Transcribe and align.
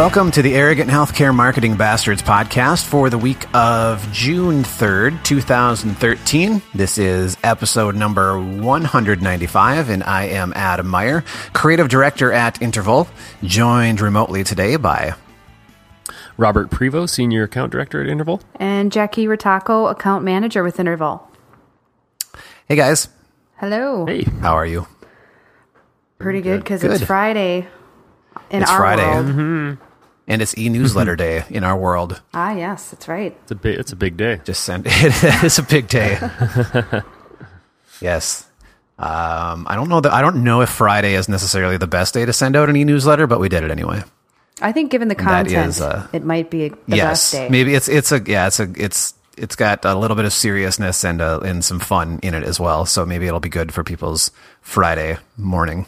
Welcome 0.00 0.30
to 0.30 0.40
the 0.40 0.54
Arrogant 0.54 0.88
Healthcare 0.88 1.34
Marketing 1.34 1.76
Bastards 1.76 2.22
podcast 2.22 2.86
for 2.86 3.10
the 3.10 3.18
week 3.18 3.46
of 3.54 4.10
June 4.12 4.62
3rd, 4.62 5.22
2013. 5.24 6.62
This 6.74 6.96
is 6.96 7.36
episode 7.44 7.94
number 7.96 8.40
195, 8.40 9.90
and 9.90 10.02
I 10.02 10.24
am 10.24 10.54
Adam 10.56 10.88
Meyer, 10.88 11.22
creative 11.52 11.90
director 11.90 12.32
at 12.32 12.62
Interval, 12.62 13.08
joined 13.44 14.00
remotely 14.00 14.42
today 14.42 14.76
by 14.76 15.12
Robert 16.38 16.70
Prevo, 16.70 17.06
Senior 17.06 17.42
Account 17.42 17.70
Director 17.70 18.02
at 18.02 18.08
Interval. 18.08 18.40
And 18.54 18.90
Jackie 18.90 19.26
Ritaco, 19.26 19.90
Account 19.90 20.24
Manager 20.24 20.62
with 20.62 20.80
Interval. 20.80 21.30
Hey 22.66 22.76
guys, 22.76 23.10
Hello. 23.56 24.06
Hey, 24.06 24.22
how 24.40 24.54
are 24.54 24.64
you? 24.64 24.86
Pretty 26.18 26.40
good 26.40 26.60
because 26.60 26.82
it's 26.82 27.04
Friday 27.04 27.68
in 28.50 28.62
It's 28.62 28.70
our 28.70 28.78
Friday. 28.78 29.04
world. 29.04 29.26
Mm-hmm. 29.26 29.89
And 30.30 30.40
it's 30.40 30.56
e-newsletter 30.56 31.16
day 31.16 31.44
in 31.50 31.64
our 31.64 31.76
world. 31.76 32.22
Ah, 32.32 32.52
yes, 32.52 32.90
that's 32.90 33.08
right. 33.08 33.36
it's 33.42 33.50
a 33.50 33.56
big, 33.56 33.78
it's 33.80 33.90
a 33.90 33.96
big 33.96 34.16
day. 34.16 34.40
Just 34.44 34.62
send 34.62 34.86
it. 34.86 34.92
it 35.24 35.42
is 35.42 35.58
a 35.58 35.64
big 35.64 35.88
day. 35.88 36.20
yes. 38.00 38.46
Um, 38.96 39.66
I 39.68 39.74
don't 39.74 39.88
know 39.88 40.00
that 40.00 40.12
I 40.12 40.22
don't 40.22 40.44
know 40.44 40.60
if 40.60 40.68
Friday 40.68 41.14
is 41.14 41.28
necessarily 41.28 41.78
the 41.78 41.88
best 41.88 42.14
day 42.14 42.24
to 42.24 42.32
send 42.32 42.54
out 42.54 42.68
an 42.68 42.76
e-newsletter, 42.76 43.26
but 43.26 43.40
we 43.40 43.48
did 43.48 43.64
it 43.64 43.72
anyway. 43.72 44.04
I 44.62 44.70
think 44.70 44.92
given 44.92 45.08
the 45.08 45.16
that 45.16 45.24
content, 45.24 45.70
is, 45.70 45.80
uh, 45.80 46.06
it 46.12 46.22
might 46.22 46.48
be 46.48 46.68
the 46.68 46.76
yes, 46.86 47.08
best 47.08 47.32
day. 47.32 47.48
maybe 47.48 47.74
it's 47.74 47.88
it's 47.88 48.12
a 48.12 48.22
yeah 48.24 48.46
it's 48.46 48.60
a 48.60 48.70
it's 48.76 49.14
it's 49.36 49.56
got 49.56 49.84
a 49.84 49.94
little 49.96 50.14
bit 50.16 50.26
of 50.26 50.32
seriousness 50.32 51.02
and 51.02 51.20
uh, 51.20 51.40
and 51.40 51.64
some 51.64 51.80
fun 51.80 52.20
in 52.22 52.34
it 52.34 52.44
as 52.44 52.60
well. 52.60 52.86
So 52.86 53.04
maybe 53.04 53.26
it'll 53.26 53.40
be 53.40 53.48
good 53.48 53.72
for 53.74 53.82
people's 53.82 54.30
Friday 54.60 55.16
morning. 55.36 55.86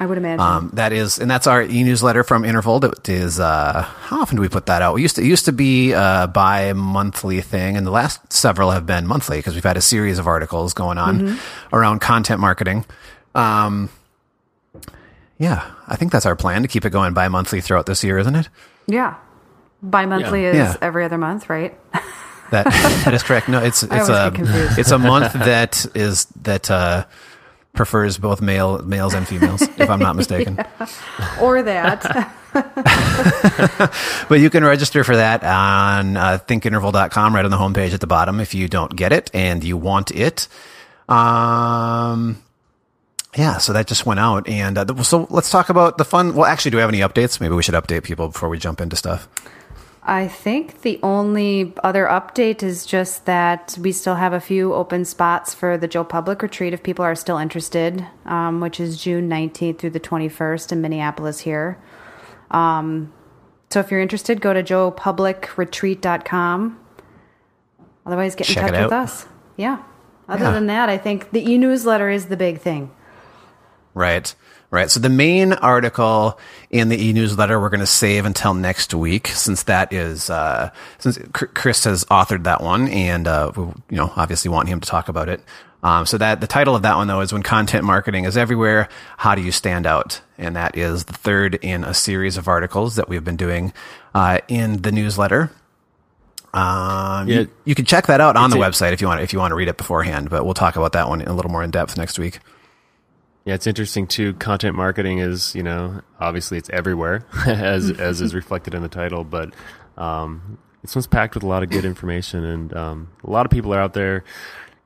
I 0.00 0.06
would 0.06 0.16
imagine. 0.16 0.40
Um, 0.40 0.70
that 0.74 0.92
is, 0.94 1.18
and 1.18 1.30
that's 1.30 1.46
our 1.46 1.62
e-newsletter 1.62 2.24
from 2.24 2.44
Interval. 2.46 2.80
That 2.80 3.06
is, 3.08 3.38
uh, 3.38 3.82
how 3.82 4.22
often 4.22 4.36
do 4.36 4.40
we 4.42 4.48
put 4.48 4.64
that 4.66 4.80
out? 4.80 4.94
We 4.94 5.02
used 5.02 5.16
to, 5.16 5.22
it 5.22 5.26
used 5.26 5.44
to 5.44 5.52
be 5.52 5.92
a 5.92 6.26
bi-monthly 6.32 7.42
thing, 7.42 7.76
and 7.76 7.86
the 7.86 7.90
last 7.90 8.32
several 8.32 8.70
have 8.70 8.86
been 8.86 9.06
monthly 9.06 9.38
because 9.38 9.54
we've 9.54 9.62
had 9.62 9.76
a 9.76 9.82
series 9.82 10.18
of 10.18 10.26
articles 10.26 10.72
going 10.72 10.96
on 10.96 11.38
around 11.70 12.00
content 12.00 12.40
marketing. 12.40 12.86
Um, 13.34 13.90
yeah, 15.38 15.70
I 15.86 15.96
think 15.96 16.12
that's 16.12 16.26
our 16.26 16.36
plan 16.36 16.62
to 16.62 16.68
keep 16.68 16.84
it 16.84 16.90
going 16.90 17.14
bi-monthly 17.14 17.60
throughout 17.60 17.86
this 17.86 18.02
year, 18.04 18.18
isn't 18.18 18.34
it? 18.36 18.48
yeah. 18.86 19.16
Bi 19.82 20.04
monthly 20.04 20.42
Yeah. 20.42 20.50
is 20.50 20.56
Yeah. 20.56 20.76
every 20.82 21.06
other 21.06 21.16
month, 21.16 21.48
right? 21.48 21.74
That 22.50 22.64
that 23.04 23.14
is 23.14 23.22
correct. 23.22 23.48
No, 23.48 23.62
it's 23.62 23.82
it's 23.82 24.08
a 24.10 24.30
it's 24.78 24.90
a 24.90 24.98
month 24.98 25.32
that 25.32 25.86
is 25.94 26.26
that 26.42 26.70
uh, 26.70 27.04
prefers 27.72 28.18
both 28.18 28.40
male 28.40 28.78
males 28.82 29.14
and 29.14 29.26
females, 29.26 29.62
if 29.62 29.88
I'm 29.88 30.00
not 30.00 30.16
mistaken. 30.22 30.58
or 31.40 31.62
that. 31.62 32.34
But 34.28 34.40
you 34.40 34.50
can 34.50 34.64
register 34.64 35.04
for 35.04 35.16
that 35.16 35.44
on 35.44 36.16
uh, 36.16 36.38
thinkinterval.com 36.46 37.34
right 37.34 37.44
on 37.44 37.50
the 37.50 37.56
homepage 37.56 37.94
at 37.94 38.00
the 38.00 38.06
bottom 38.06 38.40
if 38.40 38.54
you 38.54 38.68
don't 38.68 38.94
get 38.94 39.12
it 39.12 39.30
and 39.34 39.62
you 39.64 39.76
want 39.76 40.10
it. 40.10 40.48
Um, 41.08 42.42
yeah, 43.36 43.58
so 43.58 43.72
that 43.72 43.86
just 43.86 44.06
went 44.06 44.20
out. 44.20 44.48
And 44.48 44.78
uh, 44.78 45.02
so 45.02 45.26
let's 45.30 45.50
talk 45.50 45.68
about 45.68 45.98
the 45.98 46.04
fun. 46.04 46.34
Well, 46.34 46.46
actually, 46.46 46.72
do 46.72 46.76
we 46.78 46.80
have 46.80 46.90
any 46.90 47.00
updates? 47.00 47.40
Maybe 47.40 47.54
we 47.54 47.62
should 47.62 47.74
update 47.74 48.02
people 48.04 48.28
before 48.28 48.48
we 48.48 48.58
jump 48.58 48.80
into 48.80 48.96
stuff. 48.96 49.28
I 50.10 50.26
think 50.26 50.82
the 50.82 50.98
only 51.04 51.72
other 51.84 52.06
update 52.06 52.64
is 52.64 52.84
just 52.84 53.26
that 53.26 53.78
we 53.80 53.92
still 53.92 54.16
have 54.16 54.32
a 54.32 54.40
few 54.40 54.74
open 54.74 55.04
spots 55.04 55.54
for 55.54 55.78
the 55.78 55.86
Joe 55.86 56.02
Public 56.02 56.42
retreat 56.42 56.74
if 56.74 56.82
people 56.82 57.04
are 57.04 57.14
still 57.14 57.38
interested, 57.38 58.04
um, 58.26 58.60
which 58.60 58.80
is 58.80 59.00
June 59.00 59.30
19th 59.30 59.78
through 59.78 59.90
the 59.90 60.00
21st 60.00 60.72
in 60.72 60.80
Minneapolis 60.80 61.38
here. 61.38 61.78
Um, 62.50 63.12
so 63.70 63.78
if 63.78 63.92
you're 63.92 64.00
interested, 64.00 64.40
go 64.40 64.52
to 64.52 64.64
joepublicretreat.com. 64.64 66.80
Otherwise, 68.04 68.34
get 68.34 68.48
in 68.48 68.54
Check 68.56 68.72
touch 68.72 68.82
with 68.82 68.92
us. 68.92 69.26
Yeah. 69.56 69.78
Other 70.28 70.46
Yeah. 70.46 70.50
than 70.52 70.66
that, 70.66 70.88
I 70.88 70.98
think 70.98 71.30
the 71.30 71.48
e 71.48 71.56
newsletter 71.56 72.10
is 72.10 72.26
the 72.26 72.36
big 72.36 72.60
thing. 72.60 72.90
Right. 73.94 74.34
Right. 74.72 74.88
So 74.88 75.00
the 75.00 75.08
main 75.08 75.52
article 75.52 76.38
in 76.70 76.90
the 76.90 77.04
e-newsletter 77.08 77.60
we're 77.60 77.70
going 77.70 77.80
to 77.80 77.86
save 77.86 78.24
until 78.24 78.54
next 78.54 78.94
week, 78.94 79.26
since 79.26 79.64
that 79.64 79.92
is 79.92 80.30
uh, 80.30 80.70
since 80.98 81.18
Chris 81.32 81.82
has 81.84 82.04
authored 82.04 82.44
that 82.44 82.62
one, 82.62 82.86
and 82.88 83.26
uh, 83.26 83.50
we, 83.56 83.64
you 83.64 83.74
know 83.96 84.12
obviously 84.14 84.48
want 84.48 84.68
him 84.68 84.78
to 84.80 84.88
talk 84.88 85.08
about 85.08 85.28
it. 85.28 85.40
Um, 85.82 86.06
so 86.06 86.18
that 86.18 86.40
the 86.40 86.46
title 86.46 86.76
of 86.76 86.82
that 86.82 86.94
one 86.96 87.08
though 87.08 87.20
is 87.20 87.32
"When 87.32 87.42
Content 87.42 87.82
Marketing 87.84 88.26
is 88.26 88.36
Everywhere, 88.36 88.88
How 89.16 89.34
Do 89.34 89.42
You 89.42 89.50
Stand 89.50 89.86
Out?" 89.86 90.20
And 90.38 90.54
that 90.54 90.76
is 90.78 91.04
the 91.04 91.14
third 91.14 91.56
in 91.56 91.82
a 91.82 91.92
series 91.92 92.36
of 92.36 92.46
articles 92.46 92.94
that 92.94 93.08
we've 93.08 93.24
been 93.24 93.36
doing 93.36 93.72
uh, 94.14 94.38
in 94.46 94.82
the 94.82 94.92
newsletter. 94.92 95.50
Um, 96.54 97.28
Yeah. 97.28 97.40
you, 97.40 97.50
you 97.64 97.74
can 97.74 97.84
check 97.86 98.06
that 98.06 98.20
out 98.20 98.36
on 98.36 98.50
the 98.50 98.56
a- 98.56 98.60
website 98.60 98.92
if 98.92 99.00
you 99.00 99.08
want 99.08 99.20
if 99.20 99.32
you 99.32 99.38
want 99.40 99.50
to 99.50 99.56
read 99.56 99.68
it 99.68 99.76
beforehand. 99.76 100.30
But 100.30 100.44
we'll 100.44 100.54
talk 100.54 100.76
about 100.76 100.92
that 100.92 101.08
one 101.08 101.20
in 101.22 101.28
a 101.28 101.34
little 101.34 101.50
more 101.50 101.62
in 101.64 101.70
depth 101.70 101.96
next 101.96 102.18
week. 102.20 102.38
Yeah, 103.44 103.54
it's 103.54 103.66
interesting 103.66 104.06
too. 104.06 104.34
Content 104.34 104.76
marketing 104.76 105.18
is, 105.18 105.54
you 105.54 105.62
know, 105.62 106.02
obviously 106.20 106.58
it's 106.58 106.68
everywhere, 106.70 107.24
as 107.46 107.90
as 107.90 108.20
is 108.20 108.34
reflected 108.34 108.74
in 108.74 108.82
the 108.82 108.88
title. 108.88 109.24
But 109.24 109.54
um, 109.96 110.58
this 110.82 110.94
one's 110.94 111.06
packed 111.06 111.34
with 111.34 111.42
a 111.42 111.46
lot 111.46 111.62
of 111.62 111.70
good 111.70 111.84
information, 111.84 112.44
and 112.44 112.74
um, 112.74 113.08
a 113.24 113.30
lot 113.30 113.46
of 113.46 113.50
people 113.52 113.74
are 113.74 113.80
out 113.80 113.94
there, 113.94 114.24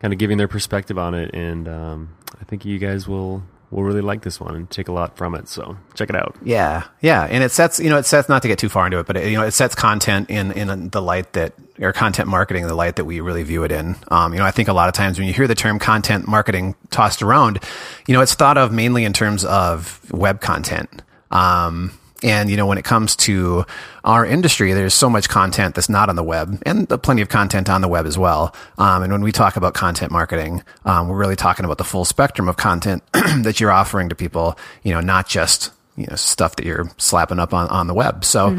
kind 0.00 0.12
of 0.12 0.18
giving 0.18 0.38
their 0.38 0.48
perspective 0.48 0.98
on 0.98 1.14
it. 1.14 1.34
And 1.34 1.68
um, 1.68 2.16
I 2.40 2.44
think 2.44 2.64
you 2.64 2.78
guys 2.78 3.08
will 3.08 3.42
will 3.74 3.82
really 3.82 4.00
like 4.00 4.22
this 4.22 4.40
one 4.40 4.54
and 4.54 4.70
take 4.70 4.86
a 4.86 4.92
lot 4.92 5.16
from 5.16 5.34
it. 5.34 5.48
So 5.48 5.76
check 5.94 6.08
it 6.08 6.14
out. 6.14 6.36
Yeah, 6.42 6.84
yeah, 7.00 7.24
and 7.24 7.42
it 7.42 7.50
sets 7.50 7.80
you 7.80 7.90
know 7.90 7.98
it 7.98 8.06
sets 8.06 8.28
not 8.28 8.42
to 8.42 8.48
get 8.48 8.58
too 8.58 8.68
far 8.68 8.86
into 8.86 9.00
it, 9.00 9.06
but 9.06 9.16
it, 9.16 9.30
you 9.30 9.36
know 9.36 9.44
it 9.44 9.50
sets 9.50 9.74
content 9.74 10.30
in 10.30 10.52
in 10.52 10.90
the 10.90 11.02
light 11.02 11.32
that 11.32 11.54
or 11.80 11.92
content 11.92 12.28
marketing 12.28 12.66
the 12.66 12.74
light 12.74 12.96
that 12.96 13.04
we 13.04 13.20
really 13.20 13.42
view 13.42 13.64
it 13.64 13.72
in. 13.72 13.96
Um, 14.08 14.32
you 14.32 14.38
know, 14.38 14.46
I 14.46 14.52
think 14.52 14.68
a 14.68 14.72
lot 14.72 14.88
of 14.88 14.94
times 14.94 15.18
when 15.18 15.26
you 15.26 15.34
hear 15.34 15.48
the 15.48 15.56
term 15.56 15.80
content 15.80 16.28
marketing 16.28 16.76
tossed 16.90 17.20
around, 17.20 17.58
you 18.06 18.14
know, 18.14 18.20
it's 18.20 18.34
thought 18.34 18.56
of 18.56 18.72
mainly 18.72 19.04
in 19.04 19.12
terms 19.12 19.44
of 19.44 20.00
web 20.12 20.40
content. 20.40 21.02
Um, 21.32 21.98
and 22.24 22.50
you 22.50 22.56
know, 22.56 22.66
when 22.66 22.78
it 22.78 22.84
comes 22.84 23.14
to 23.16 23.66
our 24.02 24.24
industry, 24.24 24.72
there's 24.72 24.94
so 24.94 25.10
much 25.10 25.28
content 25.28 25.74
that's 25.74 25.90
not 25.90 26.08
on 26.08 26.16
the 26.16 26.22
web, 26.22 26.60
and 26.64 26.88
plenty 27.02 27.20
of 27.20 27.28
content 27.28 27.68
on 27.68 27.82
the 27.82 27.88
web 27.88 28.06
as 28.06 28.16
well. 28.16 28.54
Um, 28.78 29.02
and 29.02 29.12
when 29.12 29.22
we 29.22 29.30
talk 29.30 29.56
about 29.56 29.74
content 29.74 30.10
marketing, 30.10 30.62
um, 30.86 31.08
we're 31.08 31.18
really 31.18 31.36
talking 31.36 31.66
about 31.66 31.76
the 31.76 31.84
full 31.84 32.06
spectrum 32.06 32.48
of 32.48 32.56
content 32.56 33.02
that 33.12 33.60
you're 33.60 33.70
offering 33.70 34.08
to 34.08 34.14
people. 34.14 34.58
You 34.82 34.94
know, 34.94 35.00
not 35.00 35.28
just 35.28 35.70
you 35.96 36.06
know 36.06 36.16
stuff 36.16 36.56
that 36.56 36.64
you're 36.64 36.90
slapping 36.96 37.38
up 37.38 37.52
on 37.52 37.68
on 37.68 37.88
the 37.88 37.94
web. 37.94 38.24
So, 38.24 38.56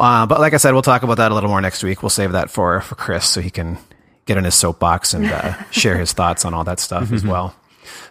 uh, 0.00 0.26
but 0.26 0.40
like 0.40 0.52
I 0.52 0.56
said, 0.56 0.72
we'll 0.72 0.82
talk 0.82 1.04
about 1.04 1.18
that 1.18 1.30
a 1.30 1.34
little 1.34 1.48
more 1.48 1.60
next 1.60 1.84
week. 1.84 2.02
We'll 2.02 2.10
save 2.10 2.32
that 2.32 2.50
for 2.50 2.80
for 2.80 2.96
Chris 2.96 3.24
so 3.24 3.40
he 3.40 3.50
can 3.50 3.78
get 4.26 4.36
in 4.36 4.42
his 4.42 4.56
soapbox 4.56 5.14
and 5.14 5.26
uh, 5.26 5.62
share 5.70 5.96
his 5.96 6.12
thoughts 6.12 6.44
on 6.44 6.54
all 6.54 6.64
that 6.64 6.80
stuff 6.80 7.12
as 7.12 7.24
well. 7.24 7.54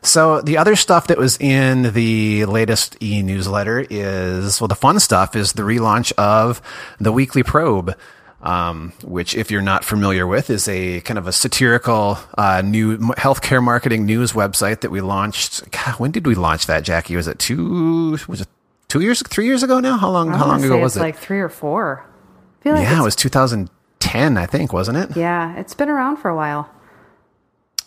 So 0.01 0.41
the 0.41 0.57
other 0.57 0.75
stuff 0.75 1.07
that 1.07 1.17
was 1.17 1.37
in 1.39 1.93
the 1.93 2.45
latest 2.45 2.97
e-newsletter 3.01 3.85
is, 3.89 4.59
well, 4.59 4.67
the 4.67 4.75
fun 4.75 4.99
stuff 4.99 5.35
is 5.35 5.53
the 5.53 5.63
relaunch 5.63 6.11
of 6.13 6.61
the 6.99 7.11
Weekly 7.11 7.43
Probe, 7.43 7.97
um, 8.41 8.93
which, 9.03 9.35
if 9.35 9.49
you're 9.49 9.61
not 9.61 9.83
familiar 9.83 10.27
with, 10.27 10.49
is 10.49 10.67
a 10.67 11.01
kind 11.01 11.17
of 11.17 11.27
a 11.27 11.31
satirical 11.31 12.19
uh, 12.37 12.61
new 12.61 12.97
healthcare 12.97 13.63
marketing 13.63 14.05
news 14.05 14.33
website 14.33 14.81
that 14.81 14.91
we 14.91 15.01
launched. 15.01 15.69
God, 15.71 15.95
when 15.99 16.11
did 16.11 16.27
we 16.27 16.35
launch 16.35 16.67
that, 16.67 16.83
Jackie? 16.83 17.15
Was 17.15 17.27
it 17.27 17.39
two? 17.39 18.17
Was 18.27 18.41
it 18.41 18.47
two 18.87 19.01
years? 19.01 19.23
Three 19.27 19.45
years 19.45 19.63
ago 19.63 19.79
now? 19.79 19.97
How 19.97 20.11
long? 20.11 20.29
How 20.29 20.45
long 20.45 20.63
ago 20.63 20.77
was 20.77 20.95
it? 20.95 20.99
like 20.99 21.17
three 21.17 21.39
or 21.39 21.49
four. 21.49 22.05
Like 22.63 22.81
yeah, 22.81 22.99
it 22.99 23.03
was 23.03 23.15
2010, 23.15 24.37
I 24.37 24.45
think, 24.47 24.73
wasn't 24.73 24.97
it? 24.97 25.15
yeah, 25.15 25.55
it's 25.55 25.73
been 25.75 25.89
around 25.89 26.17
for 26.17 26.29
a 26.29 26.35
while. 26.35 26.69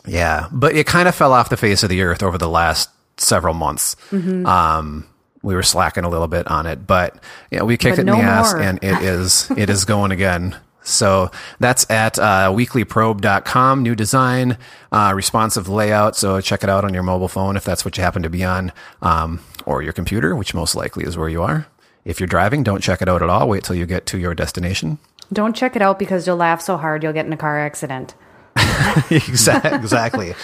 Yeah, 0.09 0.49
but 0.53 0.75
it 0.75 0.87
kind 0.87 1.09
of 1.09 1.15
fell 1.15 1.33
off 1.33 1.49
the 1.49 1.57
face 1.57 1.83
of 1.83 1.89
the 1.89 2.03
earth 2.03 2.23
over 2.23 2.39
the 2.39 2.49
last 2.49 2.91
several 3.19 3.55
months. 3.55 3.97
Um, 4.13 5.07
we 5.43 5.55
were 5.55 5.63
slacking 5.63 6.05
a 6.05 6.09
little 6.09 6.27
bit 6.29 6.47
on 6.49 6.67
it, 6.67 6.87
but 6.87 7.23
yeah, 7.51 7.63
we 7.63 7.77
kicked 7.77 7.97
But 7.97 7.99
it 7.99 8.01
in 8.01 8.07
no 8.07 8.17
the 8.17 8.23
ass, 8.23 8.55
and 8.55 8.79
it 8.83 9.03
is 9.03 9.51
it 9.57 9.71
is 9.71 9.85
going 9.85 10.11
again. 10.11 10.57
So 10.83 11.31
that's 11.61 11.89
at 11.91 12.19
uh, 12.19 12.51
weeklyprobe.com. 12.53 13.83
New 13.83 13.95
design, 13.95 14.57
uh, 14.91 15.13
responsive 15.15 15.69
layout. 15.69 16.17
So 16.17 16.41
check 16.41 16.65
it 16.65 16.71
out 16.71 16.85
on 16.85 16.95
your 16.95 17.03
mobile 17.03 17.29
phone 17.29 17.57
if 17.57 17.65
that's 17.65 17.85
what 17.85 17.97
you 17.99 18.03
happen 18.03 18.23
to 18.23 18.31
be 18.31 18.43
on, 18.43 18.73
um, 19.03 19.41
or 19.67 19.83
your 19.83 19.93
computer, 19.93 20.35
which 20.35 20.55
most 20.55 20.75
likely 20.75 21.05
is 21.05 21.17
where 21.17 21.29
you 21.29 21.43
are. 21.43 21.67
If 22.05 22.21
you're 22.21 22.27
driving, 22.27 22.63
don't 22.63 22.83
check 22.83 23.03
it 23.03 23.09
out 23.09 23.23
at 23.23 23.29
all. 23.29 23.49
Wait 23.49 23.65
till 23.65 23.77
you 23.77 23.85
get 23.85 24.07
to 24.07 24.19
your 24.19 24.35
destination. 24.35 24.99
Don't 25.31 25.55
check 25.55 25.77
it 25.77 25.83
out 25.83 25.99
because 25.99 26.27
you'll 26.27 26.37
laugh 26.37 26.63
so 26.63 26.79
hard 26.79 27.03
you'll 27.03 27.13
get 27.13 27.27
in 27.27 27.33
a 27.35 27.37
car 27.37 27.61
accident. 27.61 28.15
exactly. 29.11 29.71
Exactly. 29.79 30.35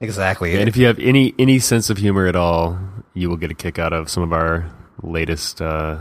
Exactly. 0.00 0.56
And 0.58 0.68
if 0.68 0.76
you 0.76 0.86
have 0.86 0.98
any 0.98 1.34
any 1.38 1.58
sense 1.58 1.88
of 1.90 1.96
humor 1.98 2.26
at 2.26 2.36
all, 2.36 2.78
you 3.14 3.28
will 3.30 3.36
get 3.38 3.50
a 3.50 3.54
kick 3.54 3.78
out 3.78 3.92
of 3.92 4.10
some 4.10 4.22
of 4.22 4.32
our 4.32 4.70
latest 5.02 5.62
uh, 5.62 5.98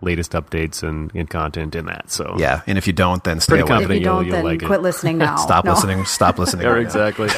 latest 0.00 0.32
updates 0.32 0.82
and, 0.82 1.12
and 1.14 1.30
content 1.30 1.74
in 1.76 1.86
that. 1.86 2.10
So 2.10 2.34
Yeah, 2.38 2.62
and 2.66 2.76
if 2.78 2.86
you 2.86 2.92
don't, 2.92 3.22
then 3.22 3.38
stay 3.40 3.52
Pretty 3.52 3.62
away. 3.62 3.68
confident. 3.68 3.92
If 3.92 3.98
you 4.00 4.04
don't, 4.04 4.24
you'll 4.26 4.34
then 4.36 4.44
like 4.44 4.62
it. 4.62 4.66
quit 4.66 4.82
listening 4.82 5.18
now. 5.18 5.36
Stop 5.46 5.64
No. 5.64 5.72
listening. 5.72 6.04
Stop 6.06 6.38
listening. 6.38 6.66
Yeah, 6.66 6.76
exactly. 6.76 7.28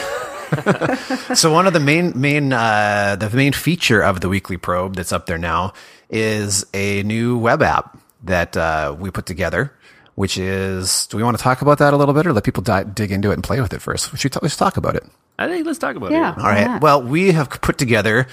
So 1.35 1.51
one 1.53 1.67
of 1.67 1.73
the 1.73 1.81
main 1.81 2.13
main 2.21 2.53
uh, 2.53 3.17
the 3.19 3.31
main 3.31 3.53
feature 3.53 4.03
of 4.03 4.21
the 4.21 4.29
weekly 4.29 4.57
probe 4.59 4.97
that's 4.97 5.13
up 5.13 5.27
there 5.27 5.39
now 5.39 5.73
is 6.11 6.65
a 6.75 7.03
new 7.05 7.39
web 7.39 7.63
app 7.63 7.99
that 8.25 8.57
uh, 8.57 8.95
we 8.99 9.11
put 9.11 9.25
together. 9.27 9.73
Which 10.15 10.37
is, 10.37 11.07
do 11.07 11.17
we 11.17 11.23
want 11.23 11.39
to 11.39 11.43
talk 11.43 11.63
about 11.63 11.79
that 11.79 11.95
a 11.95 11.97
little 11.97 12.13
bit, 12.15 12.27
or 12.27 12.33
let 12.35 12.45
people 12.45 12.63
di- 12.63 12.85
dig 12.85 13.11
into 13.13 13.31
it 13.31 13.35
and 13.35 13.43
play 13.43 13.61
with 13.63 13.73
it 13.73 13.81
first? 13.81 14.13
We 14.13 14.19
should 14.19 14.33
t- 14.33 14.39
let's 14.43 14.57
talk 14.59 14.77
about 14.77 14.95
it. 14.95 15.05
I 15.39 15.49
think 15.49 15.65
let's 15.67 15.79
talk 15.79 15.97
about 15.97 16.11
Yeah. 16.13 16.33
it. 16.33 16.39
All 16.39 16.45
right. 16.45 16.67
Why 16.67 16.73
not? 16.75 16.83
Well, 16.83 17.03
we 17.03 17.33
have 17.33 17.49
put 17.49 17.79
together 17.79 18.27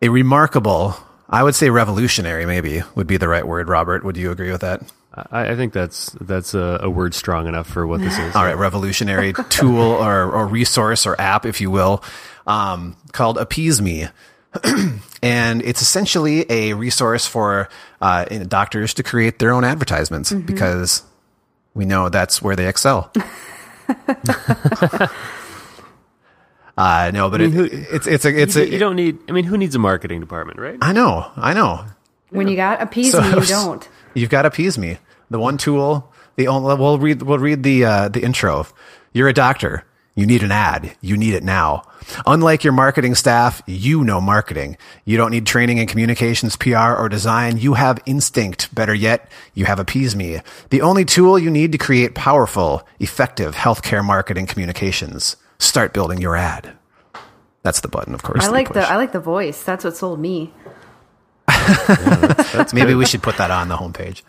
a 0.00 0.08
remarkable, 0.08 0.96
I 1.28 1.42
would 1.42 1.56
say 1.56 1.68
revolutionary, 1.70 2.46
maybe 2.46 2.82
would 2.94 3.08
be 3.08 3.16
the 3.16 3.28
right 3.28 3.46
word. 3.46 3.68
Robert, 3.68 4.04
would 4.04 4.16
you 4.16 4.30
agree 4.30 4.52
with 4.52 4.60
that? 4.60 4.82
I, 5.32 5.50
I 5.50 5.56
think 5.56 5.72
that's 5.72 6.10
that's 6.20 6.54
a, 6.54 6.78
a 6.82 6.90
word 6.90 7.12
strong 7.14 7.48
enough 7.48 7.66
for 7.68 7.86
what 7.88 8.00
this 8.00 8.16
is. 8.18 8.36
All 8.36 8.44
right, 8.44 8.56
revolutionary 8.56 9.32
tool 9.48 9.80
or, 9.80 10.30
or 10.30 10.46
resource 10.46 11.06
or 11.06 11.20
app, 11.20 11.44
if 11.44 11.60
you 11.60 11.70
will, 11.72 12.04
um, 12.46 12.96
called 13.12 13.36
Appease 13.38 13.82
Me. 13.82 14.06
and 15.22 15.62
it's 15.62 15.82
essentially 15.82 16.44
a 16.50 16.74
resource 16.74 17.26
for 17.26 17.68
uh, 18.00 18.24
doctors 18.24 18.94
to 18.94 19.02
create 19.02 19.38
their 19.38 19.52
own 19.52 19.64
advertisements 19.64 20.32
because 20.32 21.02
we 21.74 21.84
know 21.84 22.08
that's 22.08 22.40
where 22.42 22.56
they 22.56 22.68
excel. 22.68 23.10
uh, 26.76 27.10
no, 27.12 27.30
but 27.30 27.40
it, 27.40 27.54
it's 27.54 28.06
it's 28.06 28.24
a 28.24 28.42
it's 28.42 28.56
you, 28.56 28.62
a 28.62 28.66
you 28.66 28.78
don't 28.78 28.96
need. 28.96 29.18
I 29.28 29.32
mean, 29.32 29.44
who 29.44 29.56
needs 29.58 29.74
a 29.74 29.78
marketing 29.78 30.20
department, 30.20 30.58
right? 30.58 30.78
I 30.80 30.92
know, 30.92 31.30
I 31.36 31.52
know. 31.54 31.84
When 32.30 32.48
you 32.48 32.56
got 32.56 32.80
appease 32.82 33.12
So- 33.12 33.20
me, 33.20 33.28
you 33.28 33.40
don't. 33.46 33.88
You've 34.14 34.30
got 34.30 34.46
appease 34.46 34.78
me. 34.78 34.98
The 35.30 35.38
one 35.38 35.58
tool. 35.58 36.12
The 36.36 36.48
only. 36.48 36.74
We'll 36.76 36.98
read. 36.98 37.22
We'll 37.22 37.38
read 37.38 37.62
the 37.62 37.84
uh, 37.84 38.08
the 38.08 38.22
intro. 38.22 38.66
You're 39.12 39.28
a 39.28 39.32
doctor. 39.32 39.84
You 40.16 40.26
need 40.26 40.44
an 40.44 40.52
ad. 40.52 40.96
You 41.00 41.16
need 41.16 41.34
it 41.34 41.42
now. 41.42 41.82
Unlike 42.24 42.62
your 42.62 42.72
marketing 42.72 43.16
staff, 43.16 43.62
you 43.66 44.04
know 44.04 44.20
marketing. 44.20 44.76
You 45.04 45.16
don't 45.16 45.32
need 45.32 45.44
training 45.44 45.78
in 45.78 45.88
communications, 45.88 46.54
PR, 46.54 46.94
or 46.94 47.08
design. 47.08 47.58
You 47.58 47.74
have 47.74 47.98
instinct. 48.06 48.72
Better 48.72 48.94
yet, 48.94 49.28
you 49.54 49.64
have 49.64 49.80
appease 49.80 50.14
me. 50.14 50.40
The 50.70 50.82
only 50.82 51.04
tool 51.04 51.36
you 51.36 51.50
need 51.50 51.72
to 51.72 51.78
create 51.78 52.14
powerful, 52.14 52.86
effective 53.00 53.56
healthcare 53.56 54.04
marketing 54.04 54.46
communications. 54.46 55.36
Start 55.58 55.92
building 55.92 56.20
your 56.20 56.36
ad. 56.36 56.72
That's 57.64 57.80
the 57.80 57.88
button, 57.88 58.14
of 58.14 58.22
course. 58.22 58.44
I 58.44 58.50
like 58.50 58.72
the. 58.72 58.88
I 58.88 58.96
like 58.96 59.12
the 59.12 59.20
voice. 59.20 59.64
That's 59.64 59.84
what 59.84 59.96
sold 59.96 60.20
me. 60.20 60.52
Maybe 62.72 62.94
we 62.94 63.06
should 63.06 63.22
put 63.22 63.36
that 63.38 63.50
on 63.50 63.68
the 63.68 63.76
homepage. 63.76 64.22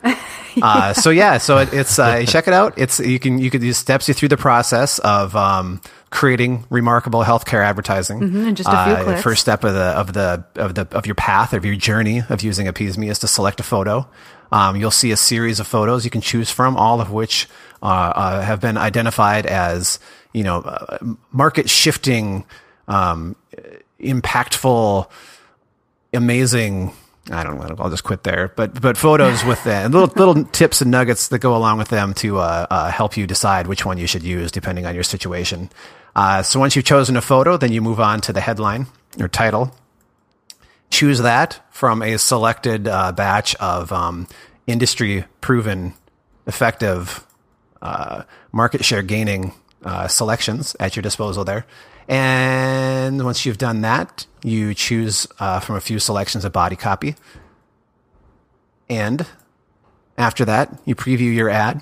Uh, 0.61 0.93
so 0.93 1.09
yeah, 1.09 1.37
so 1.37 1.57
it, 1.57 1.73
it's 1.73 1.99
uh, 1.99 2.23
check 2.25 2.47
it 2.47 2.53
out. 2.53 2.73
It's 2.77 2.99
you 2.99 3.19
can 3.19 3.39
you 3.39 3.49
could 3.49 3.61
use 3.63 3.77
steps 3.77 4.07
you 4.07 4.13
through 4.13 4.29
the 4.29 4.37
process 4.37 4.99
of 4.99 5.35
um, 5.35 5.81
creating 6.11 6.65
remarkable 6.69 7.23
healthcare 7.23 7.63
advertising. 7.63 8.19
Mm-hmm, 8.21 8.47
in 8.47 8.55
just 8.55 8.69
a 8.69 8.83
few 8.85 8.93
Uh, 8.93 9.03
clicks. 9.03 9.21
First 9.21 9.41
step 9.41 9.63
of 9.63 9.73
the 9.73 9.79
of 9.81 10.13
the 10.13 10.45
of 10.55 10.75
the 10.75 10.87
of 10.91 11.05
your 11.05 11.15
path 11.15 11.53
of 11.53 11.65
your 11.65 11.75
journey 11.75 12.21
of 12.29 12.41
using 12.41 12.67
Appease 12.67 12.97
Me 12.97 13.09
is 13.09 13.19
to 13.19 13.27
select 13.27 13.59
a 13.59 13.63
photo. 13.63 14.07
Um, 14.51 14.75
you'll 14.77 14.91
see 14.91 15.11
a 15.11 15.17
series 15.17 15.59
of 15.59 15.67
photos 15.67 16.05
you 16.05 16.11
can 16.11 16.21
choose 16.21 16.49
from, 16.51 16.77
all 16.77 17.01
of 17.01 17.11
which 17.11 17.49
uh, 17.83 17.85
uh, 17.87 18.41
have 18.41 18.61
been 18.61 18.77
identified 18.77 19.45
as 19.45 19.99
you 20.31 20.43
know 20.43 20.59
uh, 20.59 20.97
market 21.31 21.69
shifting, 21.69 22.45
um, 22.87 23.35
impactful 23.99 25.07
amazing. 26.13 26.93
I 27.31 27.43
don't 27.43 27.57
know. 27.57 27.75
I'll 27.79 27.89
just 27.89 28.03
quit 28.03 28.23
there. 28.23 28.51
But 28.55 28.79
but 28.79 28.97
photos 28.97 29.43
with 29.43 29.65
and 29.65 29.93
little 29.93 30.09
little 30.15 30.45
tips 30.45 30.81
and 30.81 30.91
nuggets 30.91 31.29
that 31.29 31.39
go 31.39 31.55
along 31.55 31.79
with 31.79 31.87
them 31.87 32.13
to 32.15 32.37
uh, 32.37 32.67
uh, 32.69 32.91
help 32.91 33.17
you 33.17 33.25
decide 33.25 33.67
which 33.67 33.85
one 33.85 33.97
you 33.97 34.05
should 34.05 34.23
use 34.23 34.51
depending 34.51 34.85
on 34.85 34.93
your 34.93 35.03
situation. 35.03 35.69
Uh, 36.15 36.43
so 36.43 36.59
once 36.59 36.75
you've 36.75 36.85
chosen 36.85 37.17
a 37.17 37.21
photo, 37.21 37.57
then 37.57 37.71
you 37.71 37.81
move 37.81 37.99
on 37.99 38.21
to 38.21 38.33
the 38.33 38.41
headline 38.41 38.87
or 39.19 39.27
title. 39.27 39.75
Choose 40.91 41.19
that 41.19 41.61
from 41.71 42.01
a 42.01 42.17
selected 42.17 42.87
uh, 42.87 43.11
batch 43.11 43.55
of 43.55 43.91
um, 43.91 44.27
industry 44.67 45.25
proven 45.41 45.93
effective 46.47 47.25
uh, 47.81 48.23
market 48.51 48.85
share 48.85 49.01
gaining 49.01 49.51
uh, 49.85 50.07
selections 50.07 50.75
at 50.79 50.95
your 50.95 51.03
disposal 51.03 51.45
there. 51.45 51.65
And 52.07 53.23
once 53.23 53.45
you've 53.45 53.57
done 53.57 53.81
that, 53.81 54.25
you 54.43 54.73
choose 54.73 55.27
uh, 55.39 55.59
from 55.59 55.75
a 55.75 55.81
few 55.81 55.99
selections 55.99 56.45
of 56.45 56.51
body 56.51 56.75
copy. 56.75 57.15
And 58.89 59.25
after 60.17 60.45
that, 60.45 60.77
you 60.85 60.95
preview 60.95 61.33
your 61.33 61.49
ad 61.49 61.81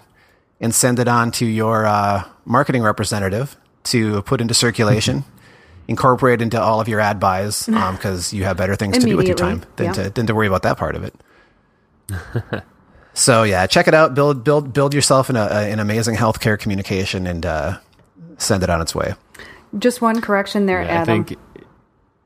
and 0.61 0.73
send 0.73 0.99
it 0.99 1.07
on 1.07 1.31
to 1.31 1.45
your 1.45 1.85
uh, 1.85 2.23
marketing 2.45 2.83
representative 2.83 3.57
to 3.85 4.21
put 4.21 4.39
into 4.39 4.53
circulation, 4.53 5.25
incorporate 5.87 6.41
into 6.41 6.61
all 6.61 6.79
of 6.79 6.87
your 6.87 7.01
ad 7.01 7.19
buys 7.19 7.65
because 7.65 8.31
you 8.31 8.45
have 8.45 8.55
better 8.55 8.75
things 8.75 8.97
to 8.99 9.05
do 9.05 9.17
with 9.17 9.27
your 9.27 9.35
time 9.35 9.63
than, 9.75 9.87
yeah. 9.87 9.93
to, 9.93 10.09
than 10.09 10.27
to 10.27 10.35
worry 10.35 10.47
about 10.47 10.63
that 10.63 10.77
part 10.77 10.95
of 10.95 11.03
it. 11.03 12.63
So 13.13 13.43
yeah, 13.43 13.67
check 13.67 13.87
it 13.87 13.93
out. 13.93 14.15
Build 14.15 14.43
build 14.43 14.73
build 14.73 14.93
yourself 14.93 15.29
an, 15.29 15.35
a, 15.35 15.45
an 15.45 15.79
amazing 15.79 16.15
healthcare 16.15 16.59
communication 16.59 17.27
and 17.27 17.45
uh, 17.45 17.77
send 18.37 18.63
it 18.63 18.69
on 18.69 18.81
its 18.81 18.93
way. 18.95 19.13
Just 19.79 20.01
one 20.01 20.21
correction 20.21 20.65
there, 20.65 20.79
I 20.81 20.85
Adam. 20.85 21.25
think. 21.25 21.39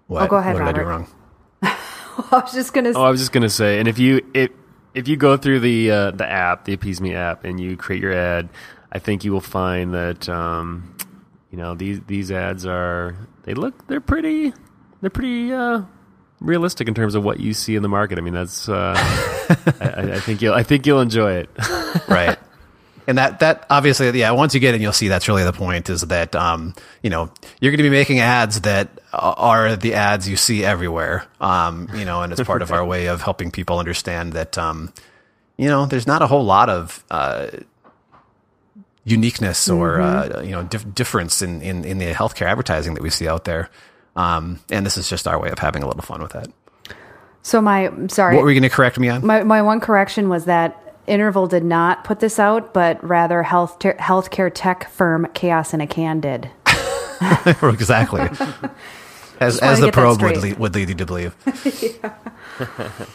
What, 0.08 0.24
Oh, 0.24 0.28
go 0.28 0.36
ahead, 0.38 0.54
what 0.56 0.66
did 0.66 0.70
I 0.70 0.72
do 0.74 0.82
wrong? 0.88 1.08
I 1.62 1.78
was 2.32 2.54
just 2.54 2.74
gonna. 2.74 2.92
Oh, 2.96 3.04
I 3.04 3.10
was 3.10 3.20
just 3.20 3.32
gonna 3.32 3.50
say, 3.50 3.80
and 3.80 3.88
if 3.88 4.00
you 4.00 4.26
if 4.34 4.52
if 4.94 5.08
you 5.08 5.18
go 5.18 5.38
through 5.38 5.60
the 5.60 5.92
uh, 5.92 6.12
the 6.12 6.30
app, 6.30 6.66
the 6.66 6.74
Appease 6.74 7.00
Me 7.02 7.14
app, 7.14 7.44
and 7.44 7.60
you 7.60 7.78
create 7.78 8.02
your 8.02 8.14
ad, 8.14 8.50
I 8.92 9.00
think 9.00 9.24
you 9.24 9.32
will 9.32 9.42
find 9.42 9.94
that 9.94 10.28
um, 10.30 10.96
you 11.52 11.58
know 11.58 11.76
these 11.76 12.00
these 12.08 12.32
ads 12.32 12.66
are 12.66 13.16
they 13.44 13.54
look 13.54 13.88
they're 13.88 14.02
pretty 14.02 14.54
they're 15.02 15.10
pretty 15.10 15.52
uh, 15.54 15.82
realistic 16.40 16.88
in 16.88 16.94
terms 16.94 17.14
of 17.16 17.24
what 17.24 17.40
you 17.40 17.54
see 17.54 17.76
in 17.76 17.84
the 17.84 17.90
market. 17.90 18.18
I 18.18 18.22
mean, 18.22 18.34
that's 18.34 18.68
uh, 18.70 18.94
I, 19.80 19.86
I- 19.88 20.14
I 20.16 20.20
think 20.20 20.42
you'll 20.42 20.54
I 20.54 20.64
think 20.64 20.86
you'll 20.86 21.02
enjoy 21.02 21.34
it. 21.34 21.50
right 22.08 22.37
and 23.08 23.18
that 23.18 23.40
that 23.40 23.66
obviously 23.70 24.10
yeah 24.20 24.32
once 24.32 24.54
you 24.54 24.60
get 24.60 24.76
in 24.76 24.82
you'll 24.82 24.92
see 24.92 25.08
that's 25.08 25.28
really 25.28 25.44
the 25.44 25.54
point 25.54 25.90
is 25.90 26.02
that 26.02 26.36
um 26.36 26.76
you 27.02 27.10
know 27.10 27.32
you're 27.60 27.72
going 27.72 27.78
to 27.78 27.84
be 27.84 27.90
making 27.90 28.20
ads 28.20 28.62
that 28.62 28.90
are 29.14 29.76
the 29.76 29.94
ads 29.94 30.30
you 30.30 30.36
see 30.36 30.64
everywhere 30.64 31.26
um 31.42 31.90
you 31.96 32.06
know 32.06 32.22
and 32.22 32.32
it's 32.32 32.44
part 32.44 32.62
of 32.62 32.72
our 32.72 32.86
way 32.94 33.08
of 33.08 33.22
helping 33.22 33.50
people 33.50 33.80
understand 33.80 34.34
that 34.34 34.58
um 34.58 34.94
you 35.58 35.68
know 35.68 35.86
there's 35.86 36.06
not 36.06 36.22
a 36.22 36.28
whole 36.28 36.44
lot 36.44 36.70
of 36.70 37.04
uh 37.10 37.48
uniqueness 39.08 39.70
or 39.70 40.02
uh, 40.02 40.42
you 40.42 40.52
know 40.52 40.64
dif- 40.64 40.94
difference 40.94 41.42
in, 41.42 41.62
in 41.62 41.86
in 41.86 41.98
the 41.98 42.14
healthcare 42.14 42.46
advertising 42.48 42.94
that 42.94 43.02
we 43.02 43.10
see 43.10 43.28
out 43.28 43.46
there. 43.46 43.70
Um 44.18 44.60
and 44.70 44.86
this 44.86 44.98
is 44.98 45.10
just 45.10 45.28
our 45.28 45.40
way 45.40 45.50
of 45.50 45.60
having 45.60 45.82
a 45.82 45.88
little 45.88 46.02
fun 46.02 46.22
with 46.22 46.34
that. 46.34 46.50
So 47.42 47.62
my 47.62 47.90
sorry. 48.08 48.36
what 48.36 48.44
were 48.44 48.52
you 48.52 48.60
going 48.60 48.70
to 48.70 48.76
correct 48.76 49.00
me 49.00 49.08
on? 49.08 49.26
My 49.26 49.44
my 49.44 49.62
one 49.62 49.80
correction 49.80 50.28
was 50.28 50.46
that 50.46 50.87
Interval 51.08 51.48
did 51.48 51.64
not 51.64 52.04
put 52.04 52.20
this 52.20 52.38
out, 52.38 52.74
but 52.74 53.04
rather 53.04 53.44
health 53.44 53.80
healthcare 53.80 54.52
tech 54.54 54.90
firm 54.90 55.28
Chaos 55.34 55.74
in 55.74 55.82
a 55.82 55.88
Can 55.88 56.20
did. 56.20 56.52
exactly. 57.64 58.22
As 59.40 59.60
as 59.60 59.80
the 59.80 59.92
probe 59.92 60.22
would 60.22 60.38
lead, 60.38 60.60
would 60.60 60.76
lead 60.76 60.90
you 60.90 60.96
to 60.96 61.06
believe. 61.06 61.36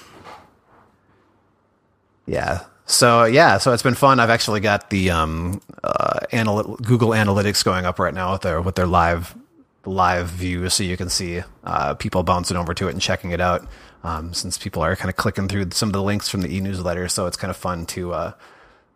yeah. 2.27 2.65
So 2.87 3.25
yeah, 3.25 3.59
so 3.59 3.73
it's 3.73 3.83
been 3.83 3.95
fun. 3.95 4.21
I've 4.21 4.31
actually 4.31 4.61
got 4.61 4.91
the 4.91 5.11
um, 5.11 5.61
uh, 5.83 6.21
anal- 6.33 6.77
Google 6.77 7.11
Analytics 7.11 7.65
going 7.65 7.87
up 7.87 7.99
right 7.99 8.15
now 8.15 8.33
with 8.33 8.43
their 8.43 8.61
with 8.61 8.75
their 8.75 8.87
live 8.87 9.37
live 9.85 10.29
view, 10.29 10.69
so 10.69 10.85
you 10.85 10.97
can 10.97 11.09
see 11.09 11.43
uh, 11.65 11.95
people 11.95 12.23
bouncing 12.23 12.57
over 12.57 12.75
to 12.75 12.89
it 12.89 12.93
and 12.93 13.01
checking 13.01 13.31
it 13.31 13.41
out. 13.41 13.67
Um, 14.05 14.35
since 14.35 14.59
people 14.59 14.83
are 14.83 14.97
kind 14.97 15.09
of 15.11 15.17
clicking 15.17 15.47
through 15.47 15.71
some 15.71 15.89
of 15.89 15.93
the 15.93 16.03
links 16.03 16.29
from 16.29 16.41
the 16.43 16.53
e-newsletter, 16.57 17.09
so 17.09 17.27
it's 17.27 17.37
kind 17.37 17.51
of 17.51 17.57
fun 17.57 17.87
to 17.87 18.13
uh, 18.13 18.33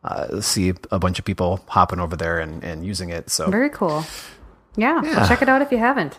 uh, 0.02 0.40
see 0.40 0.72
a 0.90 0.98
bunch 0.98 1.20
of 1.20 1.24
people 1.24 1.64
hopping 1.68 2.00
over 2.00 2.16
there 2.16 2.40
and, 2.40 2.64
and 2.64 2.84
using 2.84 3.10
it. 3.10 3.30
So 3.30 3.48
Very 3.48 3.70
cool. 3.70 4.04
Yeah, 4.76 5.00
Yeah. 5.04 5.28
check 5.28 5.42
it 5.42 5.48
out 5.48 5.62
if 5.62 5.70
you 5.70 5.78
haven't. 5.78 6.18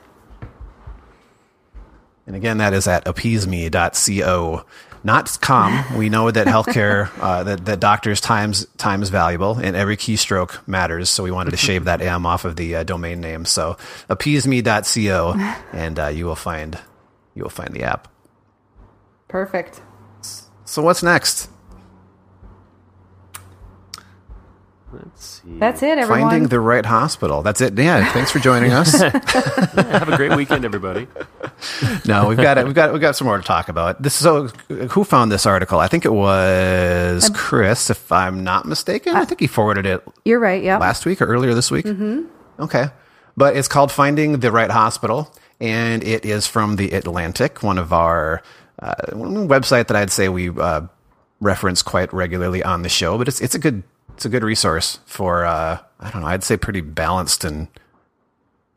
And 2.25 2.35
again, 2.35 2.57
that 2.57 2.73
is 2.73 2.87
at 2.87 3.05
appeaseme.co, 3.05 4.65
not 5.03 5.37
com. 5.41 5.97
We 5.97 6.09
know 6.09 6.29
that 6.29 6.47
healthcare, 6.47 7.09
uh, 7.21 7.43
that, 7.43 7.65
that 7.65 7.79
doctors' 7.79 8.19
times 8.19 8.65
time 8.77 9.01
is 9.01 9.09
valuable, 9.09 9.57
and 9.57 9.75
every 9.75 9.95
keystroke 9.95 10.65
matters. 10.67 11.09
So 11.09 11.23
we 11.23 11.31
wanted 11.31 11.51
to 11.51 11.57
shave 11.57 11.85
that 11.85 12.01
M 12.01 12.25
off 12.25 12.43
of 12.43 12.55
the 12.57 12.77
uh, 12.77 12.83
domain 12.83 13.21
name. 13.21 13.45
So 13.45 13.77
appeaseme.co, 14.09 15.33
and 15.73 15.99
uh, 15.99 16.07
you 16.07 16.25
will 16.25 16.35
find 16.35 16.77
you 17.35 17.43
will 17.43 17.49
find 17.49 17.73
the 17.73 17.83
app. 17.83 18.09
Perfect. 19.27 19.81
So 20.65 20.81
what's 20.81 21.03
next? 21.03 21.49
Let's 24.91 25.41
see. 25.43 25.59
That's 25.59 25.83
it, 25.83 25.97
everyone. 25.97 26.29
Finding 26.29 26.49
the 26.49 26.61
right 26.61 26.85
hospital. 26.85 27.41
That's 27.41 27.59
it. 27.59 27.77
Yeah. 27.77 28.09
Thanks 28.13 28.31
for 28.31 28.39
joining 28.39 28.71
us. 28.71 28.93
Have 29.01 30.07
a 30.09 30.15
great 30.15 30.35
weekend, 30.35 30.63
everybody. 30.63 31.07
no, 32.05 32.27
we've 32.27 32.37
got 32.37 32.57
it. 32.57 32.65
We've 32.65 32.73
got 32.73 32.93
we've 32.93 33.01
got 33.01 33.15
some 33.15 33.27
more 33.27 33.37
to 33.37 33.43
talk 33.43 33.67
about. 33.67 34.01
This 34.01 34.15
is 34.15 34.21
so. 34.21 34.47
Who 34.69 35.03
found 35.03 35.31
this 35.31 35.45
article? 35.45 35.79
I 35.79 35.87
think 35.87 36.05
it 36.05 36.13
was 36.13 37.29
Chris, 37.33 37.89
if 37.89 38.11
I'm 38.11 38.43
not 38.45 38.65
mistaken. 38.65 39.15
I 39.15 39.25
think 39.25 39.41
he 39.41 39.47
forwarded 39.47 39.85
it 39.85 40.03
You're 40.23 40.39
right. 40.39 40.63
Yeah. 40.63 40.77
last 40.77 41.05
week 41.05 41.21
or 41.21 41.25
earlier 41.25 41.53
this 41.53 41.69
week. 41.69 41.85
Mm-hmm. 41.85 42.23
Okay, 42.61 42.85
but 43.35 43.57
it's 43.57 43.67
called 43.67 43.91
"Finding 43.91 44.39
the 44.39 44.51
Right 44.53 44.71
Hospital," 44.71 45.35
and 45.59 46.01
it 46.03 46.25
is 46.25 46.47
from 46.47 46.77
the 46.77 46.91
Atlantic, 46.91 47.61
one 47.61 47.77
of 47.77 47.91
our 47.91 48.41
uh, 48.79 48.95
one 49.13 49.47
website 49.47 49.87
that 49.87 49.95
I'd 49.95 50.11
say 50.11 50.29
we 50.29 50.49
uh, 50.49 50.81
reference 51.39 51.81
quite 51.81 52.13
regularly 52.13 52.63
on 52.63 52.81
the 52.83 52.89
show, 52.89 53.17
but 53.17 53.27
it's 53.27 53.41
it's 53.41 53.55
a 53.55 53.59
good 53.59 53.83
it's 54.13 54.25
a 54.25 54.29
good 54.29 54.43
resource 54.43 54.99
for 55.05 55.45
uh, 55.45 55.79
I 55.99 56.11
don't 56.11 56.21
know 56.21 56.27
I'd 56.27 56.43
say 56.43 56.57
pretty 56.57 56.81
balanced 56.81 57.43
and 57.43 57.67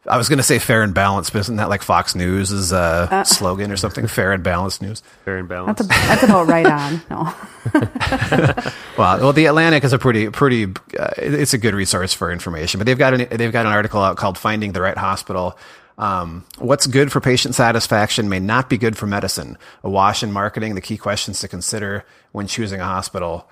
I 0.09 0.17
was 0.17 0.31
going 0.31 0.39
to 0.39 0.43
say 0.43 0.59
fair 0.59 0.83
and 0.83 0.95
balanced, 0.95 1.33
but 1.33 1.41
isn't 1.41 1.57
that 1.57 1.69
like 1.69 1.83
Fox 1.83 2.15
News' 2.15 2.73
uh, 2.73 3.09
uh, 3.11 3.25
slogan 3.25 3.71
or 3.71 3.77
something? 3.77 4.07
Fair 4.07 4.33
and 4.33 4.43
balanced 4.43 4.81
news. 4.81 5.03
Fair 5.27 5.37
and 5.37 5.47
balanced. 5.47 5.87
That's, 5.87 6.05
a, 6.05 6.09
that's 6.09 6.23
about 6.23 6.49
right 6.49 6.65
on. 6.65 7.03
No. 7.11 7.35
well, 8.99 9.21
well, 9.21 9.33
the 9.35 9.45
Atlantic 9.45 9.85
is 9.85 9.93
a 9.93 9.99
pretty, 9.99 10.31
pretty. 10.31 10.65
Uh, 10.99 11.11
it's 11.19 11.53
a 11.53 11.59
good 11.59 11.75
resource 11.75 12.15
for 12.15 12.33
information, 12.33 12.79
but 12.79 12.87
they've 12.87 12.97
got 12.97 13.13
an 13.13 13.29
they've 13.31 13.53
got 13.53 13.67
an 13.67 13.73
article 13.73 14.01
out 14.03 14.17
called 14.17 14.39
"Finding 14.39 14.73
the 14.73 14.81
Right 14.81 14.97
Hospital." 14.97 15.59
Um, 16.01 16.47
what's 16.59 16.87
good 16.87 17.13
for 17.13 17.21
patient 17.21 17.55
satisfaction 17.55 18.31
may 18.31 18.41
not 18.41 18.71
be 18.71 18.79
good 18.79 18.97
for 18.97 19.07
medicine. 19.07 19.59
A 19.85 19.91
wash 19.91 20.23
in 20.23 20.33
marketing, 20.33 20.75
the 20.75 20.81
key 20.81 20.97
questions 20.97 21.41
to 21.41 21.49
consider 21.49 22.07
when 22.33 22.47
choosing 22.47 22.81
a 22.81 22.87
hospital, 22.87 23.47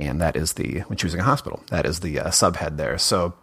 and 0.00 0.20
that 0.20 0.34
is 0.34 0.54
the 0.54 0.80
when 0.80 0.96
choosing 0.96 1.20
a 1.20 1.22
hospital. 1.22 1.62
That 1.68 1.86
is 1.86 2.00
the 2.00 2.18
uh, 2.18 2.28
subhead 2.30 2.76
there. 2.76 2.98
So, 2.98 3.34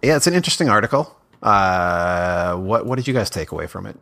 yeah, 0.00 0.14
it's 0.14 0.28
an 0.28 0.34
interesting 0.34 0.68
article. 0.68 1.16
Uh, 1.42 2.54
what 2.54 2.86
what 2.86 2.94
did 2.96 3.08
you 3.08 3.14
guys 3.14 3.28
take 3.28 3.50
away 3.50 3.66
from 3.66 3.84
it? 3.84 3.96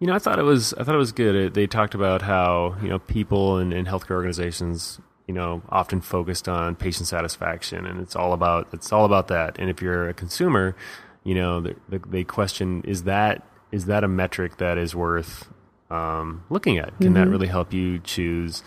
You 0.00 0.08
know, 0.08 0.14
I 0.14 0.18
thought 0.18 0.40
it 0.40 0.44
was 0.44 0.74
I 0.74 0.82
thought 0.82 0.96
it 0.96 0.98
was 0.98 1.12
good. 1.12 1.36
It, 1.36 1.54
they 1.54 1.68
talked 1.68 1.94
about 1.94 2.20
how 2.20 2.74
you 2.82 2.88
know 2.88 2.98
people 2.98 3.58
and, 3.58 3.72
and 3.72 3.86
healthcare 3.86 4.16
organizations 4.16 4.98
you 5.28 5.34
know 5.34 5.62
often 5.68 6.00
focused 6.00 6.48
on 6.48 6.74
patient 6.74 7.06
satisfaction, 7.06 7.86
and 7.86 8.00
it's 8.00 8.16
all 8.16 8.32
about 8.32 8.66
it's 8.72 8.92
all 8.92 9.04
about 9.04 9.28
that. 9.28 9.56
And 9.60 9.70
if 9.70 9.80
you're 9.80 10.08
a 10.08 10.14
consumer, 10.14 10.74
you 11.24 11.34
know, 11.34 11.60
the, 11.60 11.76
the, 11.88 11.98
they 11.98 12.24
question 12.24 12.82
is 12.86 13.04
that 13.04 13.46
is 13.72 13.86
that 13.86 14.02
a 14.04 14.08
metric 14.08 14.56
that 14.56 14.78
is 14.78 14.94
worth 14.94 15.48
um, 15.90 16.44
looking 16.50 16.78
at? 16.78 16.96
Can 16.98 17.08
mm-hmm. 17.08 17.14
that 17.14 17.28
really 17.28 17.46
help 17.46 17.72
you 17.72 17.98
choose? 18.00 18.62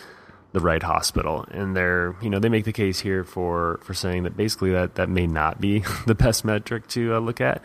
the 0.54 0.60
right 0.60 0.84
hospital 0.84 1.46
and 1.50 1.76
they're 1.76 2.16
you 2.22 2.30
know 2.30 2.40
they 2.40 2.48
make 2.48 2.64
the 2.64 2.72
case 2.72 3.00
here 3.00 3.24
for 3.24 3.80
for 3.84 3.96
saying 3.96 4.22
that 4.22 4.38
basically 4.38 4.72
that 4.72 4.96
that 4.96 5.10
may 5.10 5.26
not 5.26 5.60
be 5.60 5.84
the 6.06 6.16
best 6.16 6.46
metric 6.46 6.88
to 6.88 7.16
uh, 7.16 7.20
look 7.20 7.42
at 7.42 7.62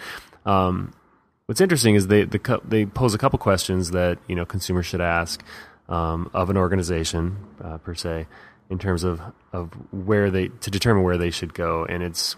um, 0.47 0.92
what's 1.47 1.61
interesting 1.61 1.95
is 1.95 2.07
they 2.07 2.25
the, 2.25 2.61
they 2.64 2.87
pose 2.87 3.14
a 3.14 3.18
couple 3.18 3.38
questions 3.38 3.90
that 3.90 4.18
you 4.26 4.35
know 4.35 4.47
consumers 4.47 4.87
should 4.87 5.02
ask 5.02 5.42
um, 5.88 6.30
of 6.33 6.49
an 6.49 6.57
organization 6.57 7.37
uh, 7.62 7.76
per 7.76 7.95
se 7.95 8.26
in 8.71 8.78
terms 8.78 9.04
of 9.04 9.21
of 9.52 9.71
where 9.92 10.30
they 10.30 10.49
to 10.49 10.71
determine 10.71 11.04
where 11.04 11.18
they 11.18 11.30
should 11.30 11.52
go 11.52 11.85
and 11.85 12.02
it's 12.02 12.37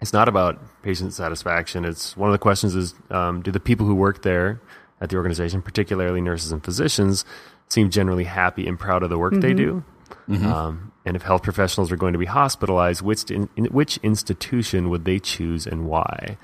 it's 0.00 0.12
not 0.12 0.28
about 0.28 0.58
patient 0.82 1.12
satisfaction 1.12 1.84
it's 1.84 2.16
one 2.16 2.28
of 2.28 2.32
the 2.32 2.38
questions 2.38 2.74
is 2.74 2.94
um, 3.10 3.42
do 3.42 3.50
the 3.50 3.60
people 3.60 3.86
who 3.86 3.94
work 3.94 4.22
there 4.22 4.60
at 5.00 5.10
the 5.10 5.16
organization 5.16 5.62
particularly 5.62 6.20
nurses 6.20 6.52
and 6.52 6.64
physicians 6.64 7.24
seem 7.68 7.90
generally 7.90 8.24
happy 8.24 8.66
and 8.66 8.78
proud 8.78 9.02
of 9.02 9.10
the 9.10 9.18
work 9.18 9.32
mm-hmm. 9.32 9.40
they 9.40 9.54
do. 9.54 9.84
Mm-hmm. 10.28 10.46
Um, 10.46 10.92
and 11.04 11.16
if 11.16 11.22
health 11.22 11.42
professionals 11.42 11.90
are 11.92 11.96
going 11.96 12.12
to 12.12 12.18
be 12.18 12.26
hospitalized, 12.26 13.02
which 13.02 13.30
in, 13.30 13.48
in, 13.56 13.66
which 13.66 13.98
institution 13.98 14.90
would 14.90 15.04
they 15.04 15.18
choose 15.18 15.66
and 15.66 15.86
why? 15.86 16.36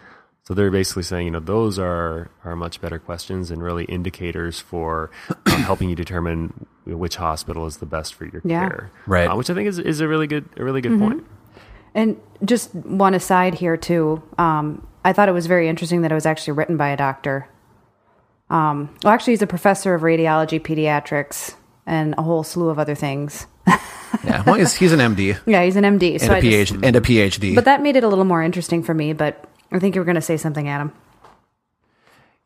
So 0.44 0.52
they're 0.52 0.70
basically 0.70 1.04
saying, 1.04 1.26
you 1.26 1.30
know, 1.30 1.40
those 1.40 1.78
are 1.78 2.30
are 2.44 2.54
much 2.54 2.80
better 2.80 2.98
questions 2.98 3.50
and 3.50 3.62
really 3.62 3.84
indicators 3.84 4.60
for 4.60 5.10
uh, 5.28 5.50
helping 5.62 5.88
you 5.88 5.96
determine 5.96 6.66
which 6.84 7.16
hospital 7.16 7.66
is 7.66 7.78
the 7.78 7.86
best 7.86 8.14
for 8.14 8.26
your 8.26 8.42
yeah. 8.44 8.68
care. 8.68 8.90
Right. 9.06 9.26
Uh, 9.26 9.36
which 9.36 9.48
I 9.48 9.54
think 9.54 9.68
is 9.68 9.78
is 9.78 10.00
a 10.00 10.08
really 10.08 10.26
good 10.26 10.46
a 10.58 10.64
really 10.64 10.82
good 10.82 10.92
mm-hmm. 10.92 11.08
point. 11.08 11.26
And 11.94 12.20
just 12.44 12.74
one 12.74 13.14
aside 13.14 13.54
here 13.54 13.76
too, 13.76 14.22
um, 14.38 14.86
I 15.04 15.12
thought 15.12 15.28
it 15.28 15.32
was 15.32 15.46
very 15.46 15.68
interesting 15.68 16.02
that 16.02 16.10
it 16.10 16.14
was 16.14 16.26
actually 16.26 16.54
written 16.54 16.76
by 16.76 16.88
a 16.88 16.96
doctor 16.96 17.48
um, 18.50 18.94
well, 19.02 19.12
actually, 19.12 19.32
he's 19.32 19.42
a 19.42 19.46
professor 19.46 19.94
of 19.94 20.02
radiology, 20.02 20.60
pediatrics, 20.60 21.54
and 21.86 22.14
a 22.18 22.22
whole 22.22 22.44
slew 22.44 22.68
of 22.68 22.78
other 22.78 22.94
things. 22.94 23.46
yeah, 23.66 24.42
well, 24.46 24.54
he's, 24.54 24.74
he's 24.74 24.92
an 24.92 25.00
MD. 25.00 25.38
Yeah, 25.46 25.64
he's 25.64 25.76
an 25.76 25.84
MD. 25.84 26.12
And, 26.12 26.20
so 26.20 26.34
a 26.34 26.40
PhD, 26.40 26.66
just, 26.66 26.84
and 26.84 26.96
a 26.96 27.00
PhD. 27.00 27.54
But 27.54 27.64
that 27.64 27.82
made 27.82 27.96
it 27.96 28.04
a 28.04 28.08
little 28.08 28.24
more 28.24 28.42
interesting 28.42 28.82
for 28.82 28.94
me. 28.94 29.12
But 29.12 29.48
I 29.72 29.78
think 29.78 29.94
you 29.94 30.00
were 30.00 30.04
going 30.04 30.14
to 30.16 30.20
say 30.20 30.36
something, 30.36 30.68
Adam. 30.68 30.92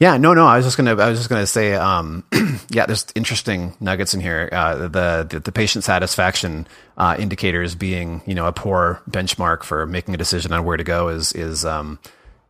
Yeah, 0.00 0.16
no, 0.16 0.32
no. 0.32 0.46
I 0.46 0.58
was 0.58 0.66
just 0.66 0.76
gonna, 0.76 0.94
I 0.96 1.10
was 1.10 1.18
just 1.18 1.28
gonna 1.28 1.46
say, 1.46 1.74
um, 1.74 2.22
yeah, 2.70 2.86
there's 2.86 3.06
interesting 3.16 3.76
nuggets 3.80 4.14
in 4.14 4.20
here. 4.20 4.48
Uh, 4.52 4.88
the, 4.88 5.26
the, 5.28 5.40
the 5.40 5.52
patient 5.52 5.82
satisfaction 5.82 6.68
uh, 6.96 7.16
indicators 7.18 7.74
being, 7.74 8.22
you 8.24 8.34
know, 8.34 8.46
a 8.46 8.52
poor 8.52 9.02
benchmark 9.10 9.64
for 9.64 9.86
making 9.86 10.14
a 10.14 10.16
decision 10.16 10.52
on 10.52 10.64
where 10.64 10.76
to 10.76 10.84
go 10.84 11.08
is 11.08 11.32
is 11.32 11.64
um, 11.64 11.98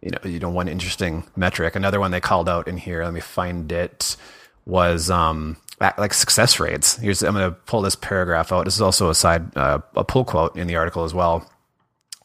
you 0.03 0.11
know, 0.11 0.19
you 0.25 0.39
know, 0.39 0.51
one 0.51 0.69
interesting 0.69 1.25
metric. 1.37 1.75
Another 1.75 2.01
one 2.01 2.11
they 2.11 2.21
called 2.21 2.49
out 2.51 2.69
in 2.69 2.77
here. 2.77 3.03
Let 3.03 3.15
me 3.15 3.21
find 3.21 3.71
it. 3.73 4.17
Was 4.67 5.09
um, 5.09 5.57
like 5.81 6.13
success 6.13 6.61
rates. 6.61 6.97
Here's 6.97 7.23
I'm 7.23 7.35
to 7.37 7.53
pull 7.53 7.81
this 7.81 7.97
paragraph 7.97 8.53
out. 8.53 8.67
This 8.67 8.75
is 8.75 8.83
also 8.83 9.09
a 9.09 9.15
side 9.15 9.57
uh, 9.57 9.79
a 9.97 10.05
pull 10.05 10.27
quote 10.27 10.57
in 10.57 10.67
the 10.67 10.77
article 10.77 11.05
as 11.05 11.15
well. 11.15 11.51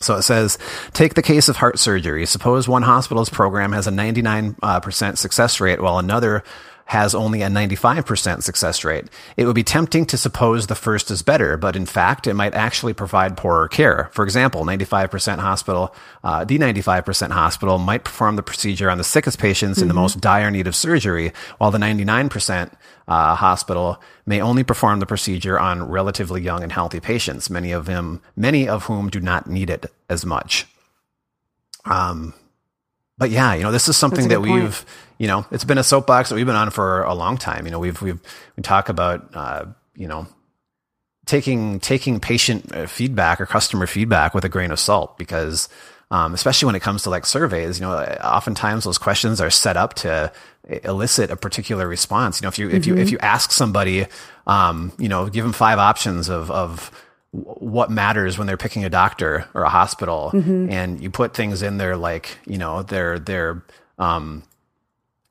So 0.03 0.15
it 0.15 0.24
says, 0.24 0.57
take 0.93 1.13
the 1.13 1.22
case 1.22 1.50
of 1.50 1.57
heart 1.57 1.79
surgery. 1.79 2.25
Suppose 2.25 2.67
one 2.67 2.83
hospital's 2.83 3.29
program 3.29 3.72
has 3.72 3.88
a 3.88 3.91
99% 3.91 4.55
uh, 4.62 5.15
success 5.15 5.60
rate, 5.60 5.81
while 5.81 5.98
another 5.98 6.43
has 6.85 7.15
only 7.15 7.41
a 7.41 7.47
95% 7.47 8.43
success 8.43 8.83
rate. 8.83 9.05
It 9.37 9.45
would 9.45 9.55
be 9.55 9.63
tempting 9.63 10.05
to 10.07 10.17
suppose 10.17 10.67
the 10.67 10.75
first 10.75 11.09
is 11.09 11.21
better, 11.21 11.57
but 11.57 11.75
in 11.75 11.85
fact, 11.85 12.27
it 12.27 12.33
might 12.33 12.53
actually 12.53 12.93
provide 12.93 13.37
poorer 13.37 13.67
care. 13.67 14.09
For 14.11 14.23
example, 14.23 14.63
95% 14.65 15.39
hospital, 15.39 15.95
uh, 16.23 16.45
the 16.45 16.59
95% 16.59 17.31
hospital 17.31 17.77
might 17.77 18.03
perform 18.03 18.35
the 18.35 18.43
procedure 18.43 18.89
on 18.89 18.97
the 18.97 19.03
sickest 19.03 19.39
patients 19.39 19.77
mm-hmm. 19.77 19.83
in 19.83 19.87
the 19.87 19.93
mm-hmm. 19.93 20.01
most 20.01 20.21
dire 20.21 20.51
need 20.51 20.67
of 20.67 20.75
surgery, 20.75 21.31
while 21.57 21.71
the 21.71 21.77
99% 21.77 22.71
uh, 23.07 23.35
hospital 23.35 24.01
may 24.25 24.41
only 24.41 24.63
perform 24.63 24.99
the 24.99 25.05
procedure 25.05 25.59
on 25.59 25.83
relatively 25.89 26.41
young 26.41 26.63
and 26.63 26.71
healthy 26.71 26.99
patients, 26.99 27.49
many 27.49 27.71
of 27.71 27.85
them, 27.85 28.21
many 28.35 28.67
of 28.67 28.85
whom 28.85 29.09
do 29.09 29.19
not 29.19 29.47
need 29.47 29.69
it 29.69 29.85
as 30.09 30.25
much. 30.25 30.65
Um, 31.85 32.33
but 33.17 33.29
yeah, 33.29 33.53
you 33.53 33.63
know, 33.63 33.72
this 33.72 33.88
is 33.88 33.98
something 33.98 34.29
that 34.29 34.41
we've, 34.41 34.86
you 35.17 35.27
know, 35.27 35.46
it's 35.51 35.63
been 35.63 35.77
a 35.77 35.84
soapbox 35.84 36.29
that 36.29 36.36
we've 36.36 36.46
been 36.46 36.55
on 36.55 36.72
for 36.72 37.03
a 37.03 37.13
long 37.13 37.38
time. 37.38 37.65
You 37.65 37.72
know, 37.72 37.79
we've 37.79 38.01
we've 38.01 38.20
we 38.58 38.63
talk 38.63 38.89
about, 38.89 39.29
uh, 39.36 39.65
you 39.96 40.08
know, 40.08 40.27
taking 41.25 41.79
taking 41.79 42.20
patient 42.20 42.74
uh, 42.75 42.88
feedback 42.88 43.39
or 43.39 43.46
customer 43.46 43.88
feedback 43.88 44.34
with 44.34 44.46
a 44.46 44.50
grain 44.50 44.72
of 44.72 44.79
salt 44.79 45.17
because, 45.17 45.70
um, 46.10 46.34
especially 46.34 46.65
when 46.65 46.75
it 46.75 46.82
comes 46.82 47.03
to 47.03 47.12
like 47.12 47.25
surveys, 47.25 47.79
you 47.79 47.86
know, 47.86 47.93
oftentimes 47.93 48.84
those 48.84 48.98
questions 48.98 49.39
are 49.39 49.51
set 49.51 49.77
up 49.77 49.93
to 49.96 50.32
elicit 50.84 51.29
a 51.29 51.36
particular 51.36 51.88
response. 51.88 52.41
You 52.41 52.46
know, 52.46 52.50
if 52.50 52.58
you 52.58 52.70
if 52.70 52.88
you 52.88 52.96
if 52.96 53.08
mm-hmm. 53.08 53.13
you 53.13 53.20
ask 53.20 53.51
somebody, 53.51 54.08
um, 54.48 54.91
you 54.98 55.08
know, 55.08 55.29
give 55.29 55.46
them 55.46 55.53
five 55.53 55.77
options 55.77 56.29
of 56.29 56.50
of 56.50 56.91
what 57.33 57.89
matters 57.89 58.37
when 58.37 58.45
they're 58.45 58.57
picking 58.57 58.85
a 58.85 58.89
doctor 58.89 59.47
or 59.53 59.63
a 59.63 59.69
hospital. 59.69 60.31
Mm-hmm. 60.33 60.69
and 60.69 61.01
you 61.01 61.09
put 61.09 61.33
things 61.33 61.61
in 61.61 61.77
there 61.77 61.97
like 61.97 62.37
you 62.45 62.57
know 62.57 62.83
their 62.83 63.17
their 63.17 63.63
um 63.97 64.43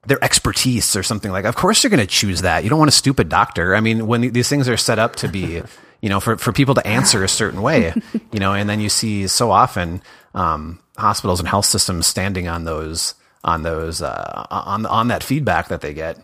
their 0.06 0.23
expertise 0.23 0.97
or 0.97 1.04
something 1.04 1.30
like 1.30 1.44
of 1.44 1.54
course 1.54 1.82
you're 1.82 1.90
going 1.90 2.00
to 2.00 2.06
choose 2.06 2.42
that. 2.42 2.64
You 2.64 2.71
don't 2.71 2.78
want 2.78 2.88
a 2.88 2.92
stupid 2.92 3.28
doctor. 3.28 3.76
I 3.76 3.80
mean 3.80 4.06
when 4.06 4.21
these 4.32 4.49
things 4.49 4.68
are 4.68 4.76
set 4.76 4.99
up 4.99 5.16
to 5.16 5.28
be 5.28 5.62
you 6.00 6.09
know 6.09 6.18
for, 6.18 6.37
for 6.37 6.52
people 6.52 6.75
to 6.75 6.87
answer 6.87 7.23
a 7.23 7.28
certain 7.28 7.62
way 7.62 7.94
you 8.32 8.40
know 8.40 8.52
and 8.52 8.68
then 8.68 8.80
you 8.80 8.88
see 8.88 9.28
so 9.28 9.52
often 9.52 10.02
um, 10.35 10.80
hospitals 10.99 11.38
and 11.38 11.49
health 11.49 11.66
systems 11.66 12.06
standing 12.06 12.49
on 12.49 12.64
those 12.64 13.14
on 13.44 13.62
those 13.62 14.02
uh, 14.02 14.47
on 14.50 14.87
on 14.87 15.09
that 15.09 15.23
feedback 15.23 15.68
that 15.68 15.80
they 15.80 15.94
get. 15.94 16.18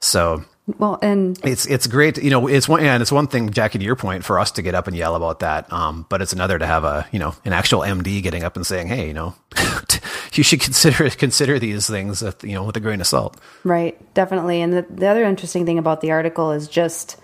So 0.00 0.44
well, 0.78 0.98
and 1.02 1.38
it's 1.44 1.66
it's 1.66 1.86
great. 1.86 2.22
You 2.22 2.30
know, 2.30 2.46
it's 2.46 2.68
one 2.68 2.80
and 2.80 3.02
it's 3.02 3.12
one 3.12 3.26
thing, 3.26 3.50
Jackie, 3.50 3.78
to 3.78 3.84
your 3.84 3.96
point, 3.96 4.24
for 4.24 4.38
us 4.38 4.50
to 4.52 4.62
get 4.62 4.74
up 4.74 4.86
and 4.86 4.96
yell 4.96 5.14
about 5.14 5.40
that. 5.40 5.72
Um, 5.72 6.06
but 6.08 6.22
it's 6.22 6.32
another 6.32 6.58
to 6.58 6.66
have 6.66 6.84
a 6.84 7.06
you 7.12 7.18
know 7.18 7.34
an 7.44 7.52
actual 7.52 7.80
MD 7.80 8.22
getting 8.22 8.44
up 8.44 8.56
and 8.56 8.66
saying, 8.66 8.88
"Hey, 8.88 9.08
you 9.08 9.14
know, 9.14 9.34
you 10.32 10.42
should 10.42 10.60
consider 10.60 11.08
consider 11.10 11.58
these 11.58 11.88
things, 11.88 12.22
with, 12.22 12.44
you 12.44 12.54
know, 12.54 12.64
with 12.64 12.76
a 12.76 12.80
grain 12.80 13.00
of 13.00 13.06
salt." 13.06 13.38
Right, 13.64 13.98
definitely. 14.14 14.60
And 14.60 14.72
the, 14.72 14.86
the 14.88 15.06
other 15.06 15.24
interesting 15.24 15.66
thing 15.66 15.78
about 15.78 16.00
the 16.00 16.10
article 16.10 16.52
is 16.52 16.68
just 16.68 17.16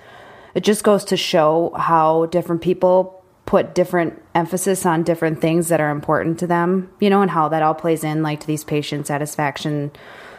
it 0.54 0.64
just 0.64 0.84
goes 0.84 1.04
to 1.06 1.16
show 1.16 1.72
how 1.76 2.26
different 2.26 2.62
people 2.62 3.24
put 3.44 3.74
different 3.74 4.20
emphasis 4.34 4.84
on 4.84 5.04
different 5.04 5.40
things 5.40 5.68
that 5.68 5.80
are 5.80 5.90
important 5.90 6.38
to 6.40 6.46
them. 6.46 6.90
You 7.00 7.10
know, 7.10 7.22
and 7.22 7.30
how 7.30 7.48
that 7.48 7.62
all 7.62 7.74
plays 7.74 8.04
in 8.04 8.22
like 8.22 8.40
to 8.40 8.46
these 8.46 8.64
patient 8.64 9.06
satisfaction 9.06 9.92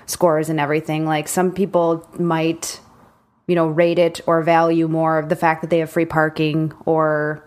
scores 0.07 0.49
and 0.49 0.59
everything. 0.59 1.05
Like 1.05 1.27
some 1.27 1.51
people 1.51 2.07
might 2.17 2.79
you 3.47 3.55
know, 3.55 3.67
rate 3.67 3.97
it 3.97 4.21
or 4.27 4.41
value 4.43 4.87
more 4.87 5.17
of 5.17 5.29
the 5.29 5.35
fact 5.35 5.61
that 5.61 5.69
they 5.69 5.79
have 5.79 5.89
free 5.89 6.05
parking 6.05 6.73
or, 6.85 7.43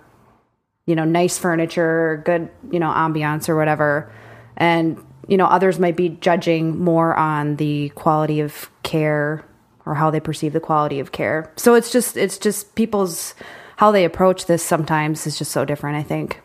you 0.86 0.96
know, 0.96 1.04
nice 1.04 1.38
furniture, 1.38 2.22
good, 2.24 2.50
you 2.72 2.80
know, 2.80 2.88
ambiance 2.88 3.48
or 3.48 3.56
whatever. 3.56 4.10
And, 4.56 4.98
you 5.28 5.36
know, 5.36 5.46
others 5.46 5.78
might 5.78 5.96
be 5.96 6.08
judging 6.08 6.78
more 6.78 7.14
on 7.14 7.56
the 7.56 7.90
quality 7.90 8.40
of 8.40 8.70
care 8.82 9.44
or 9.86 9.94
how 9.94 10.10
they 10.10 10.20
perceive 10.20 10.54
the 10.54 10.60
quality 10.60 11.00
of 11.00 11.12
care. 11.12 11.52
So 11.56 11.74
it's 11.74 11.92
just, 11.92 12.16
it's 12.16 12.38
just 12.38 12.74
people's, 12.74 13.34
how 13.76 13.92
they 13.92 14.04
approach 14.04 14.46
this 14.46 14.62
sometimes 14.62 15.26
is 15.26 15.38
just 15.38 15.52
so 15.52 15.64
different, 15.64 15.96
I 15.96 16.02
think. 16.02 16.40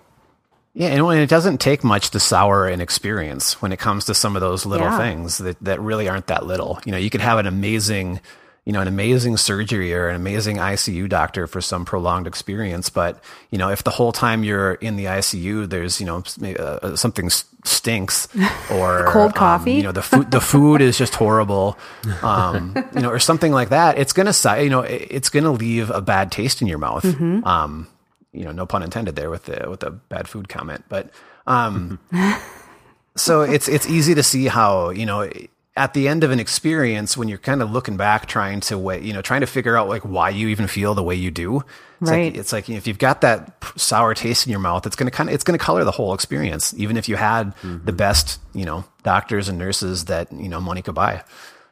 Yeah, 0.74 0.90
and 0.90 1.18
it 1.18 1.30
doesn't 1.30 1.60
take 1.60 1.86
much 1.86 2.10
to 2.12 2.20
sour 2.20 2.68
an 2.68 2.82
experience 2.82 3.62
when 3.62 3.72
it 3.72 3.80
comes 3.80 4.06
to 4.06 4.14
some 4.14 4.36
of 4.36 4.42
those 4.42 4.66
little 4.66 4.88
yeah. 4.88 4.98
things 4.98 5.38
that, 5.38 5.58
that 5.62 5.80
really 5.80 6.10
aren't 6.10 6.28
that 6.28 6.46
little. 6.46 6.80
You 6.86 6.92
know, 6.92 6.98
you 6.98 7.10
could 7.10 7.22
have 7.22 7.40
an 7.40 7.46
amazing 7.46 8.20
you 8.66 8.74
know, 8.74 8.82
an 8.82 8.88
amazing 8.88 9.38
surgery 9.38 9.94
or 9.94 10.10
an 10.10 10.16
amazing 10.16 10.58
ICU 10.58 11.08
doctor 11.08 11.46
for 11.46 11.62
some 11.62 11.86
prolonged 11.86 12.26
experience. 12.26 12.90
But, 12.90 13.24
you 13.52 13.60
know, 13.60 13.70
if 13.70 13.84
the 13.84 13.92
whole 13.92 14.12
time 14.12 14.44
you're 14.44 14.74
in 14.74 14.96
the 14.96 15.06
ICU, 15.06 15.70
there's, 15.70 16.00
you 16.00 16.08
know, 16.08 16.24
uh, 16.58 16.96
something 16.96 17.30
stinks 17.30 18.28
or 18.72 19.06
cold 19.10 19.36
coffee, 19.36 19.72
um, 19.72 19.78
you 19.78 19.84
know, 19.84 19.92
the 19.92 20.02
food, 20.02 20.32
the 20.32 20.42
food 20.42 20.82
is 20.82 20.98
just 20.98 21.14
horrible, 21.14 21.78
um, 22.24 22.76
you 22.96 23.02
know, 23.02 23.10
or 23.10 23.20
something 23.20 23.52
like 23.52 23.70
that, 23.70 24.00
it's 24.00 24.14
going 24.14 24.32
to, 24.32 24.64
you 24.64 24.70
know, 24.72 24.82
it's 24.82 25.30
going 25.30 25.44
to 25.44 25.52
leave 25.52 25.92
a 25.92 26.02
bad 26.02 26.32
taste 26.32 26.60
in 26.64 26.68
your 26.68 26.80
mouth. 26.80 27.04
Mm-hmm. 27.04 27.46
Um, 27.46 27.88
you 28.34 28.44
know, 28.44 28.52
no 28.52 28.66
pun 28.66 28.82
intended 28.82 29.16
there 29.16 29.30
with 29.30 29.46
the, 29.46 29.70
with 29.70 29.82
the 29.82 29.92
bad 29.92 30.28
food 30.28 30.50
comment, 30.50 30.84
but, 30.90 31.12
um, 31.46 32.00
so 33.16 33.44
it's, 33.44 33.68
it's 33.70 33.88
easy 33.88 34.16
to 34.16 34.24
see 34.24 34.48
how, 34.48 34.90
you 34.90 35.06
know, 35.06 35.30
at 35.78 35.94
the 35.94 36.08
end 36.08 36.24
of 36.24 36.32
an 36.32 36.40
experience 36.40 37.18
when 37.18 37.28
you're 37.28 37.38
kind 37.38 37.62
of 37.62 37.70
looking 37.72 37.98
back 37.98 38.28
trying 38.28 38.60
to 38.62 38.78
wait 38.78 39.04
you 39.04 39.14
know 39.14 39.22
trying 39.22 39.42
to 39.42 39.48
figure 39.48 39.78
out 39.78 39.90
like 39.90 40.04
why 40.04 40.30
you 40.30 40.48
even 40.48 40.68
feel 40.68 40.94
the 40.94 41.04
way 41.04 41.16
you 41.16 41.32
do 41.32 41.64
it's 42.02 42.12
right 42.12 42.26
like, 42.32 42.36
it's 42.36 42.54
like 42.54 42.70
if 42.70 42.88
you've 42.88 42.98
got 42.98 43.22
that 43.22 43.54
sour 43.76 44.14
taste 44.14 44.46
in 44.46 44.52
your 44.52 44.60
mouth 44.60 44.86
it's 44.86 44.96
going 44.96 45.10
to 45.10 45.16
kind 45.16 45.30
of 45.30 45.36
it's 45.36 45.44
going 45.44 45.58
to 45.58 45.64
color 45.64 45.84
the 45.84 45.92
whole 45.92 46.14
experience 46.14 46.74
even 46.78 46.98
if 46.98 47.10
you 47.10 47.16
had 47.16 47.56
mm-hmm. 47.58 47.84
the 47.86 47.92
best 47.92 48.40
you 48.54 48.66
know 48.66 48.86
doctors 49.04 49.50
and 49.50 49.58
nurses 49.58 50.06
that 50.06 50.32
you 50.32 50.50
know 50.50 50.62
money 50.62 50.82
could 50.82 50.96
buy 50.96 51.24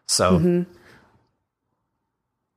so 0.05 0.37
mm-hmm. 0.37 0.71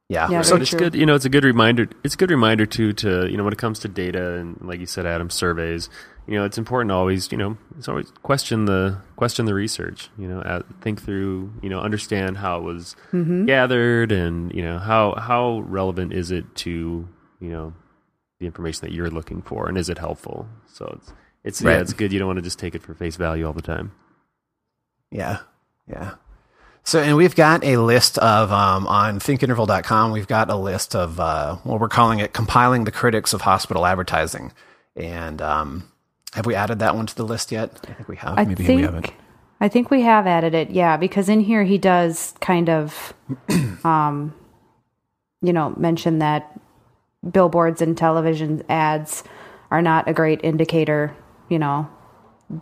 Yeah, 0.08 0.28
yeah 0.30 0.42
so 0.42 0.56
it's 0.56 0.70
true. 0.70 0.78
good 0.78 0.94
you 0.94 1.04
know 1.04 1.14
it's 1.14 1.24
a 1.24 1.28
good 1.28 1.44
reminder 1.44 1.88
it's 2.04 2.14
a 2.14 2.16
good 2.16 2.30
reminder 2.30 2.66
too 2.66 2.92
to 2.92 3.26
you 3.28 3.36
know 3.36 3.44
when 3.44 3.52
it 3.52 3.58
comes 3.58 3.78
to 3.80 3.88
data 3.88 4.34
and 4.34 4.56
like 4.62 4.80
you 4.80 4.86
said 4.86 5.06
adam 5.06 5.30
surveys 5.30 5.88
you 6.26 6.34
know, 6.34 6.44
it's 6.44 6.58
important 6.58 6.90
to 6.90 6.94
always, 6.94 7.30
you 7.30 7.38
know, 7.38 7.56
it's 7.78 7.88
always 7.88 8.10
question 8.22 8.64
the 8.64 8.98
question 9.14 9.46
the 9.46 9.54
research. 9.54 10.10
You 10.18 10.26
know, 10.26 10.62
think 10.80 11.00
through, 11.02 11.52
you 11.62 11.68
know, 11.68 11.80
understand 11.80 12.36
how 12.38 12.58
it 12.58 12.62
was 12.62 12.96
mm-hmm. 13.12 13.46
gathered, 13.46 14.10
and 14.10 14.52
you 14.52 14.62
know 14.62 14.78
how 14.78 15.14
how 15.14 15.60
relevant 15.60 16.12
is 16.12 16.32
it 16.32 16.52
to 16.56 17.08
you 17.40 17.48
know 17.48 17.74
the 18.40 18.46
information 18.46 18.80
that 18.82 18.92
you're 18.92 19.10
looking 19.10 19.40
for, 19.40 19.68
and 19.68 19.78
is 19.78 19.88
it 19.88 19.98
helpful? 19.98 20.48
So 20.66 20.98
it's 20.98 21.12
it's 21.44 21.62
right. 21.62 21.74
yeah, 21.74 21.80
it's 21.80 21.92
good. 21.92 22.12
You 22.12 22.18
don't 22.18 22.26
want 22.26 22.38
to 22.38 22.42
just 22.42 22.58
take 22.58 22.74
it 22.74 22.82
for 22.82 22.92
face 22.92 23.14
value 23.14 23.46
all 23.46 23.52
the 23.52 23.62
time. 23.62 23.92
Yeah, 25.12 25.38
yeah. 25.88 26.14
So, 26.86 27.00
and 27.02 27.16
we've 27.16 27.34
got 27.34 27.64
a 27.64 27.78
list 27.78 28.16
of, 28.18 28.52
um, 28.52 28.86
on 28.86 29.18
thinkinterval.com, 29.18 30.12
we've 30.12 30.28
got 30.28 30.48
a 30.48 30.54
list 30.54 30.94
of, 30.94 31.18
uh, 31.18 31.56
what 31.64 31.80
we're 31.80 31.88
calling 31.88 32.20
it 32.20 32.32
compiling 32.32 32.84
the 32.84 32.92
critics 32.92 33.32
of 33.32 33.40
hospital 33.40 33.84
advertising. 33.84 34.52
And, 34.94 35.42
um, 35.42 35.90
have 36.34 36.46
we 36.46 36.54
added 36.54 36.78
that 36.78 36.94
one 36.94 37.06
to 37.06 37.16
the 37.16 37.24
list 37.24 37.50
yet? 37.50 37.72
I 37.88 37.92
think 37.92 38.08
we 38.08 38.14
have. 38.16 38.38
I 38.38 38.44
Maybe 38.44 38.62
think, 38.62 38.76
we 38.76 38.82
haven't. 38.84 39.12
I 39.60 39.68
think 39.68 39.90
we 39.90 40.02
have 40.02 40.28
added 40.28 40.54
it. 40.54 40.70
Yeah, 40.70 40.96
because 40.96 41.28
in 41.28 41.40
here 41.40 41.64
he 41.64 41.76
does 41.76 42.34
kind 42.40 42.70
of, 42.70 43.14
um, 43.84 44.32
you 45.42 45.52
know, 45.52 45.74
mention 45.76 46.20
that 46.20 46.56
billboards 47.28 47.82
and 47.82 47.98
television 47.98 48.62
ads 48.68 49.24
are 49.72 49.82
not 49.82 50.08
a 50.08 50.12
great 50.12 50.40
indicator. 50.44 51.16
You 51.48 51.58
know, 51.58 51.90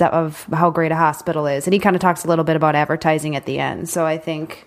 of 0.01 0.45
how 0.45 0.71
great 0.71 0.93
a 0.93 0.97
hospital 0.97 1.47
is, 1.47 1.67
and 1.67 1.75
he 1.75 1.81
kind 1.81 1.97
of 1.97 2.01
talks 2.01 2.25
a 2.25 2.29
little 2.29 2.45
bit 2.45 2.57
about 2.57 2.75
advertising 2.75 3.37
at 3.37 3.47
the 3.47 3.59
end. 3.59 3.89
So 3.89 4.07
I 4.07 4.19
think 4.19 4.67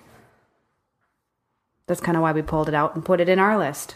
that's 1.88 2.02
kind 2.02 2.18
of 2.18 2.22
why 2.22 2.34
we 2.34 2.42
pulled 2.42 2.68
it 2.68 2.76
out 2.76 2.96
and 2.96 3.04
put 3.04 3.20
it 3.20 3.30
in 3.30 3.40
our 3.40 3.58
list. 3.58 3.96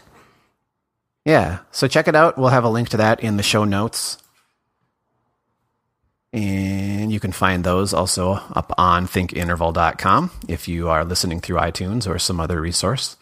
Yeah. 1.24 1.58
So 1.70 1.86
check 1.86 2.08
it 2.08 2.16
out. 2.16 2.36
We'll 2.36 2.48
have 2.48 2.64
a 2.64 2.70
link 2.70 2.88
to 2.90 2.96
that 2.96 3.20
in 3.20 3.36
the 3.36 3.42
show 3.42 3.64
notes. 3.64 4.18
And 6.32 7.12
you 7.12 7.20
can 7.20 7.32
find 7.32 7.62
those 7.62 7.92
also 7.92 8.32
up 8.32 8.72
on 8.78 9.06
thinkinterval.com 9.06 10.30
if 10.48 10.66
you 10.66 10.88
are 10.88 11.04
listening 11.04 11.40
through 11.40 11.58
iTunes 11.58 12.08
or 12.08 12.18
some 12.18 12.40
other 12.40 12.60
resource. 12.60 13.16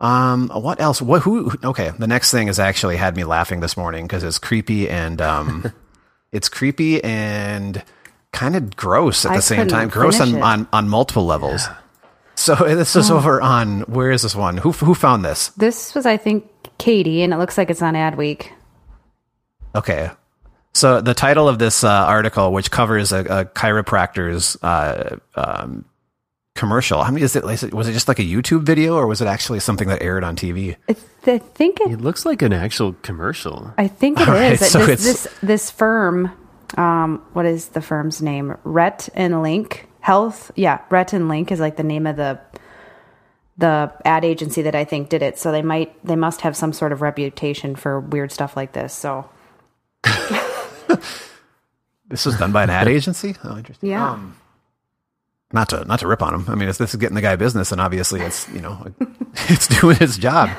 Um, 0.00 0.48
what 0.48 0.80
else? 0.80 1.02
What, 1.02 1.22
who, 1.22 1.52
okay. 1.62 1.92
The 1.98 2.06
next 2.06 2.30
thing 2.30 2.46
has 2.46 2.58
actually 2.58 2.96
had 2.96 3.16
me 3.16 3.24
laughing 3.24 3.60
this 3.60 3.76
morning 3.76 4.06
because 4.06 4.24
it's 4.24 4.38
creepy 4.38 4.88
and, 4.88 5.20
um, 5.20 5.72
it's 6.32 6.48
creepy 6.48 7.02
and 7.02 7.82
kind 8.32 8.56
of 8.56 8.76
gross 8.76 9.24
at 9.24 9.30
the 9.30 9.36
I 9.36 9.40
same 9.40 9.68
time. 9.68 9.88
Gross 9.88 10.20
on, 10.20 10.42
on, 10.42 10.68
on 10.72 10.88
multiple 10.88 11.24
levels. 11.24 11.66
Yeah. 11.66 11.76
So 12.34 12.54
this 12.74 12.96
is 12.96 13.10
oh. 13.10 13.16
over 13.16 13.40
on, 13.40 13.80
where 13.82 14.10
is 14.10 14.22
this 14.22 14.34
one? 14.34 14.56
Who, 14.58 14.72
who 14.72 14.94
found 14.94 15.24
this? 15.24 15.48
This 15.50 15.94
was, 15.94 16.06
I 16.06 16.16
think, 16.16 16.48
Katie, 16.78 17.22
and 17.22 17.32
it 17.32 17.38
looks 17.38 17.58
like 17.58 17.70
it's 17.70 17.82
on 17.82 17.94
Adweek. 17.94 18.50
Okay. 19.74 20.10
So 20.74 21.00
the 21.00 21.14
title 21.14 21.48
of 21.48 21.58
this 21.58 21.82
uh, 21.82 21.88
article, 21.88 22.52
which 22.52 22.70
covers 22.70 23.12
a, 23.12 23.20
a 23.20 23.44
chiropractor's 23.44 24.56
uh, 24.62 25.18
um, 25.34 25.84
commercial, 26.58 27.04
how 27.04 27.12
many 27.12 27.24
is 27.24 27.36
it? 27.36 27.44
Was 27.44 27.88
it 27.88 27.92
just 27.92 28.08
like 28.08 28.18
a 28.18 28.24
YouTube 28.24 28.64
video, 28.64 28.96
or 28.96 29.06
was 29.06 29.20
it 29.20 29.28
actually 29.28 29.60
something 29.60 29.86
that 29.86 30.02
aired 30.02 30.24
on 30.24 30.34
TV? 30.34 30.74
I 30.88 31.38
think 31.38 31.80
it, 31.80 31.92
it 31.92 32.00
looks 32.00 32.26
like 32.26 32.42
an 32.42 32.52
actual 32.52 32.94
commercial. 33.02 33.72
I 33.78 33.86
think 33.86 34.20
it 34.20 34.26
right, 34.26 34.52
is. 34.52 34.68
So 34.70 34.84
this, 34.84 35.04
this, 35.04 35.28
this 35.40 35.70
firm, 35.70 36.32
um, 36.76 37.24
what 37.32 37.46
is 37.46 37.68
the 37.68 37.80
firm's 37.80 38.20
name? 38.20 38.56
Rhett 38.64 39.08
and 39.14 39.40
Link 39.40 39.88
Health. 40.00 40.50
Yeah, 40.56 40.80
Rhett 40.90 41.12
and 41.12 41.28
Link 41.28 41.52
is 41.52 41.60
like 41.60 41.76
the 41.76 41.84
name 41.84 42.08
of 42.08 42.16
the 42.16 42.40
the 43.56 43.92
ad 44.04 44.24
agency 44.24 44.62
that 44.62 44.74
I 44.74 44.84
think 44.84 45.10
did 45.10 45.22
it. 45.22 45.38
So 45.38 45.52
they 45.52 45.62
might 45.62 46.04
they 46.04 46.16
must 46.16 46.40
have 46.40 46.56
some 46.56 46.72
sort 46.72 46.90
of 46.90 47.02
reputation 47.02 47.76
for 47.76 48.00
weird 48.00 48.32
stuff 48.32 48.56
like 48.56 48.72
this. 48.72 48.92
So. 48.92 49.30
this 52.08 52.26
was 52.26 52.36
done 52.36 52.50
by 52.50 52.64
an 52.64 52.70
ad 52.70 52.88
agency. 52.98 53.36
Oh, 53.44 53.56
interesting. 53.56 53.90
Yeah. 53.90 54.10
Um, 54.10 54.36
not 55.52 55.70
to 55.70 55.84
not 55.84 56.00
to 56.00 56.06
rip 56.06 56.22
on 56.22 56.34
him. 56.34 56.44
I 56.48 56.54
mean, 56.54 56.68
if 56.68 56.78
this 56.78 56.90
is 56.90 57.00
getting 57.00 57.14
the 57.14 57.22
guy 57.22 57.36
business, 57.36 57.72
and 57.72 57.80
obviously, 57.80 58.20
it's 58.20 58.48
you 58.50 58.60
know, 58.60 58.86
it's 59.48 59.66
doing 59.80 59.96
its 60.00 60.16
job. 60.16 60.50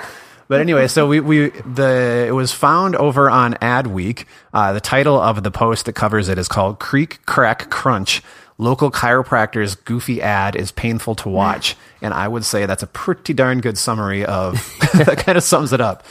But 0.48 0.62
anyway, 0.62 0.88
so 0.88 1.08
we, 1.08 1.20
we 1.20 1.50
the 1.50 2.26
it 2.28 2.32
was 2.32 2.52
found 2.52 2.96
over 2.96 3.30
on 3.30 3.54
Adweek. 3.56 4.26
Uh, 4.52 4.74
the 4.74 4.82
title 4.82 5.20
of 5.22 5.44
the 5.44 5.52
post 5.52 5.86
that 5.86 5.94
covers 5.94 6.28
it 6.28 6.40
is 6.40 6.48
called 6.48 6.80
"Creak 6.80 7.26
Crack 7.26 7.70
Crunch." 7.70 8.24
Local 8.58 8.92
chiropractor's 8.92 9.76
goofy 9.76 10.22
ad 10.22 10.58
is 10.58 10.72
painful 10.72 11.16
to 11.16 11.30
watch, 11.30 11.78
and 12.02 12.14
I 12.14 12.28
would 12.28 12.44
say 12.44 12.66
that's 12.66 12.84
a 12.84 12.88
pretty 12.88 13.34
darn 13.34 13.62
good 13.62 13.78
summary 13.78 14.26
of 14.26 14.56
that. 14.96 15.20
Kind 15.20 15.38
of 15.38 15.44
sums 15.44 15.72
it 15.72 15.80
up. 15.80 16.04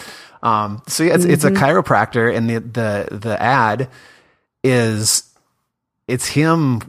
Um, 0.43 0.83
so 0.87 1.03
yeah, 1.03 1.15
it's, 1.15 1.25
mm-hmm. 1.25 1.33
it's 1.33 1.45
a 1.45 1.51
mm-hmm. 1.51 1.63
chiropractor, 1.63 2.35
and 2.35 2.49
the 2.49 2.61
the 2.61 3.19
the 3.19 3.43
ad 3.43 3.91
is 4.65 5.28
it's 6.09 6.27
him. 6.27 6.81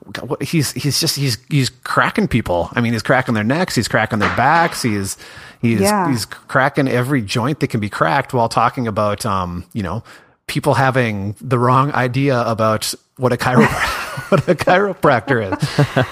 He's 0.41 0.71
he's 0.71 0.99
just 0.99 1.17
he's 1.17 1.37
he's 1.49 1.69
cracking 1.69 2.27
people. 2.27 2.69
I 2.71 2.81
mean, 2.81 2.93
he's 2.93 3.03
cracking 3.03 3.35
their 3.35 3.43
necks, 3.43 3.75
he's 3.75 3.89
cracking 3.89 4.19
their 4.19 4.35
backs, 4.35 4.81
he's 4.81 5.17
he's 5.61 5.81
yeah. 5.81 6.09
he's 6.09 6.25
cracking 6.25 6.87
every 6.87 7.21
joint 7.21 7.59
that 7.59 7.67
can 7.67 7.81
be 7.81 7.89
cracked 7.89 8.33
while 8.33 8.49
talking 8.49 8.87
about 8.87 9.25
um 9.25 9.65
you 9.73 9.83
know 9.83 10.03
people 10.47 10.73
having 10.73 11.35
the 11.41 11.59
wrong 11.59 11.91
idea 11.91 12.41
about 12.41 12.93
what 13.17 13.33
a 13.33 13.37
chiropractor 13.37 14.29
what 14.31 14.47
a 14.47 14.55
chiropractor 14.55 15.51
is. 15.51 16.05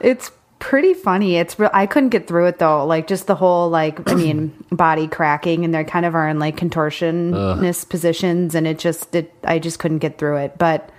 it's 0.00 0.32
pretty 0.58 0.94
funny. 0.94 1.36
It's 1.36 1.58
real. 1.58 1.70
I 1.74 1.84
couldn't 1.84 2.08
get 2.08 2.26
through 2.26 2.46
it 2.46 2.58
though. 2.58 2.86
Like 2.86 3.06
just 3.06 3.26
the 3.26 3.34
whole 3.34 3.68
like 3.68 4.10
I 4.10 4.14
mean 4.14 4.64
body 4.72 5.08
cracking 5.08 5.66
and 5.66 5.74
they 5.74 5.84
kind 5.84 6.06
of 6.06 6.14
are 6.14 6.26
in 6.26 6.38
like 6.38 6.56
contortionist 6.56 7.90
positions 7.90 8.54
and 8.54 8.66
it 8.66 8.78
just 8.78 9.14
it 9.14 9.34
I 9.44 9.58
just 9.58 9.78
couldn't 9.78 9.98
get 9.98 10.16
through 10.16 10.38
it. 10.38 10.56
But 10.56 10.90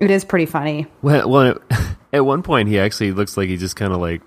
it 0.00 0.10
is 0.10 0.24
pretty 0.24 0.46
funny. 0.46 0.86
Well, 1.02 1.28
well 1.28 1.58
at 2.12 2.24
one 2.24 2.42
point 2.42 2.68
he 2.68 2.78
actually 2.78 3.12
looks 3.12 3.36
like 3.36 3.48
he 3.48 3.56
just 3.56 3.76
kind 3.76 3.92
of 3.92 4.00
like 4.00 4.22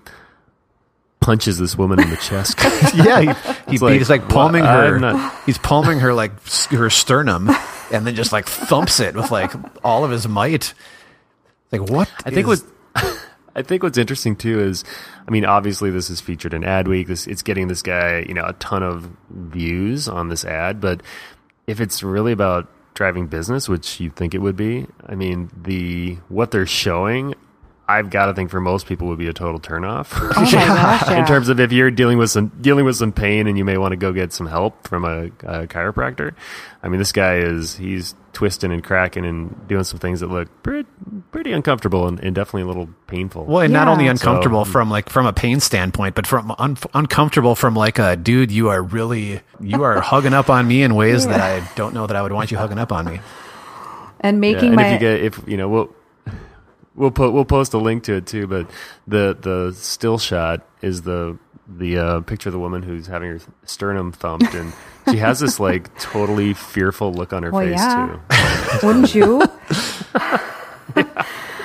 punches 1.20 1.58
this 1.58 1.76
woman 1.76 2.00
in 2.00 2.10
the 2.10 2.16
chest. 2.16 2.58
yeah, 2.94 3.20
he, 3.20 3.70
he 3.72 3.78
like, 3.78 3.98
he's 3.98 4.10
like 4.10 4.28
palming 4.28 4.62
well, 4.62 4.90
her. 4.90 4.98
Not... 4.98 5.44
He's 5.44 5.58
palming 5.58 6.00
her 6.00 6.14
like 6.14 6.32
her 6.70 6.90
sternum, 6.90 7.50
and 7.92 8.06
then 8.06 8.14
just 8.14 8.32
like 8.32 8.46
thumps 8.46 9.00
it 9.00 9.14
with 9.14 9.30
like 9.30 9.52
all 9.84 10.04
of 10.04 10.10
his 10.10 10.26
might. 10.28 10.74
Like 11.72 11.82
what? 11.90 12.10
I 12.24 12.30
think 12.30 12.46
was 12.46 12.64
I 13.56 13.62
think 13.62 13.82
what's 13.82 13.98
interesting 13.98 14.36
too 14.36 14.60
is, 14.60 14.84
I 15.26 15.30
mean, 15.30 15.44
obviously 15.44 15.90
this 15.90 16.10
is 16.10 16.20
featured 16.20 16.54
in 16.54 16.62
Adweek. 16.62 17.06
This 17.06 17.26
it's 17.26 17.42
getting 17.42 17.68
this 17.68 17.82
guy, 17.82 18.24
you 18.28 18.34
know, 18.34 18.44
a 18.44 18.52
ton 18.54 18.82
of 18.82 19.08
views 19.30 20.08
on 20.08 20.28
this 20.28 20.44
ad. 20.44 20.80
But 20.80 21.02
if 21.66 21.80
it's 21.80 22.02
really 22.02 22.32
about 22.32 22.68
driving 22.94 23.26
business, 23.26 23.68
which 23.68 24.00
you 24.00 24.10
think 24.10 24.34
it 24.34 24.38
would 24.38 24.56
be, 24.56 24.86
I 25.06 25.14
mean, 25.14 25.50
the 25.62 26.18
what 26.28 26.50
they're 26.50 26.66
showing 26.66 27.34
I've 27.86 28.08
got 28.08 28.26
to 28.26 28.34
think 28.34 28.50
for 28.50 28.60
most 28.60 28.86
people 28.86 29.08
would 29.08 29.18
be 29.18 29.28
a 29.28 29.34
total 29.34 29.60
turnoff. 29.60 30.08
Oh 30.14 30.28
my 30.40 30.50
gosh, 30.50 31.02
yeah. 31.06 31.18
In 31.18 31.26
terms 31.26 31.50
of 31.50 31.60
if 31.60 31.70
you're 31.70 31.90
dealing 31.90 32.16
with 32.16 32.30
some 32.30 32.48
dealing 32.60 32.86
with 32.86 32.96
some 32.96 33.12
pain 33.12 33.46
and 33.46 33.58
you 33.58 33.64
may 33.64 33.76
want 33.76 33.92
to 33.92 33.96
go 33.96 34.12
get 34.12 34.32
some 34.32 34.46
help 34.46 34.88
from 34.88 35.04
a, 35.04 35.26
a, 35.26 35.66
chiropractor. 35.66 36.34
I 36.82 36.88
mean, 36.88 36.98
this 36.98 37.12
guy 37.12 37.36
is 37.36 37.76
he's 37.76 38.14
twisting 38.32 38.72
and 38.72 38.82
cracking 38.82 39.26
and 39.26 39.68
doing 39.68 39.84
some 39.84 39.98
things 39.98 40.20
that 40.20 40.28
look 40.28 40.48
pretty, 40.62 40.88
pretty 41.30 41.52
uncomfortable 41.52 42.08
and, 42.08 42.18
and 42.20 42.34
definitely 42.34 42.62
a 42.62 42.66
little 42.66 42.88
painful. 43.06 43.44
Well, 43.44 43.60
and 43.60 43.72
yeah. 43.72 43.84
not 43.84 43.88
only 43.88 44.06
uncomfortable 44.06 44.64
so, 44.64 44.72
from 44.72 44.88
like 44.88 45.10
from 45.10 45.26
a 45.26 45.34
pain 45.34 45.60
standpoint, 45.60 46.14
but 46.14 46.26
from 46.26 46.54
un- 46.58 46.78
uncomfortable 46.94 47.54
from 47.54 47.74
like 47.74 47.98
a 47.98 48.16
dude, 48.16 48.50
you 48.50 48.70
are 48.70 48.82
really 48.82 49.42
you 49.60 49.82
are 49.82 50.00
hugging 50.00 50.32
up 50.32 50.48
on 50.48 50.66
me 50.66 50.82
in 50.82 50.94
ways 50.94 51.26
yeah. 51.26 51.32
that 51.32 51.40
I 51.40 51.74
don't 51.74 51.92
know 51.92 52.06
that 52.06 52.16
I 52.16 52.22
would 52.22 52.32
want 52.32 52.50
you 52.50 52.56
hugging 52.56 52.78
up 52.78 52.92
on 52.92 53.04
me. 53.04 53.20
And 54.20 54.40
making 54.40 54.68
and 54.68 54.76
my 54.76 54.86
if 54.86 54.92
you 54.94 54.98
get 54.98 55.20
if 55.20 55.40
you 55.46 55.58
know 55.58 55.68
well 55.68 55.93
we'll 56.94 57.10
put 57.10 57.32
we'll 57.32 57.44
post 57.44 57.74
a 57.74 57.78
link 57.78 58.04
to 58.04 58.14
it 58.14 58.26
too. 58.26 58.46
But 58.46 58.70
the 59.06 59.36
the 59.40 59.74
still 59.76 60.18
shot 60.18 60.66
is 60.82 61.02
the 61.02 61.38
the 61.66 61.98
uh, 61.98 62.20
picture 62.20 62.50
of 62.50 62.52
the 62.52 62.58
woman 62.58 62.82
who's 62.82 63.06
having 63.06 63.30
her 63.30 63.40
sternum 63.64 64.12
thumped, 64.12 64.54
and 64.54 64.72
she 65.10 65.16
has 65.18 65.40
this 65.40 65.58
like 65.58 65.96
totally 65.98 66.54
fearful 66.54 67.12
look 67.12 67.32
on 67.32 67.42
her 67.42 67.50
Well, 67.50 67.64
face 67.66 67.78
yeah. 67.78 68.18
too. 68.80 68.86
Wouldn't 68.86 69.14
you? 69.14 69.42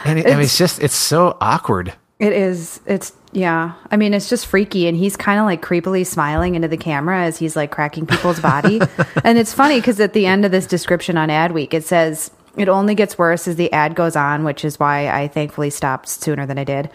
And 0.06 0.18
it, 0.20 0.26
I 0.28 0.32
mean, 0.32 0.39
it's 0.42 0.58
just 0.58 0.82
it's 0.82 0.96
so 0.96 1.38
awkward. 1.42 1.94
It 2.20 2.34
is. 2.34 2.80
It's 2.86 3.13
yeah. 3.32 3.74
I 3.92 3.98
mean, 3.98 4.13
it's 4.13 4.30
just 4.30 4.48
freaky, 4.48 4.88
and 4.88 4.98
he's 4.98 5.15
kind 5.18 5.39
of 5.39 5.46
like 5.46 5.62
creepily 5.62 6.06
smiling 6.06 6.56
into 6.56 6.68
the 6.68 6.78
camera 6.78 7.24
as 7.24 7.38
he's 7.38 7.56
like 7.56 7.72
cracking 7.72 8.06
people's 8.08 8.39
body. 8.39 8.82
and 9.24 9.38
it's 9.38 9.54
funny 9.54 9.80
because 9.80 10.00
at 10.00 10.13
the 10.13 10.26
end 10.26 10.46
of 10.46 10.52
this 10.52 10.65
description 10.65 11.18
on 11.18 11.30
Adweek, 11.30 11.74
it 11.74 11.84
says 11.84 12.32
it 12.58 12.70
only 12.70 12.96
gets 12.96 13.18
worse 13.18 13.48
as 13.48 13.56
the 13.56 13.72
ad 13.72 13.96
goes 13.96 14.16
on, 14.16 14.44
which 14.44 14.66
is 14.66 14.80
why 14.80 15.10
I 15.10 15.28
thankfully 15.28 15.70
stopped 15.70 16.10
sooner 16.10 16.46
than 16.46 16.58
I 16.58 16.64
did. 16.64 16.90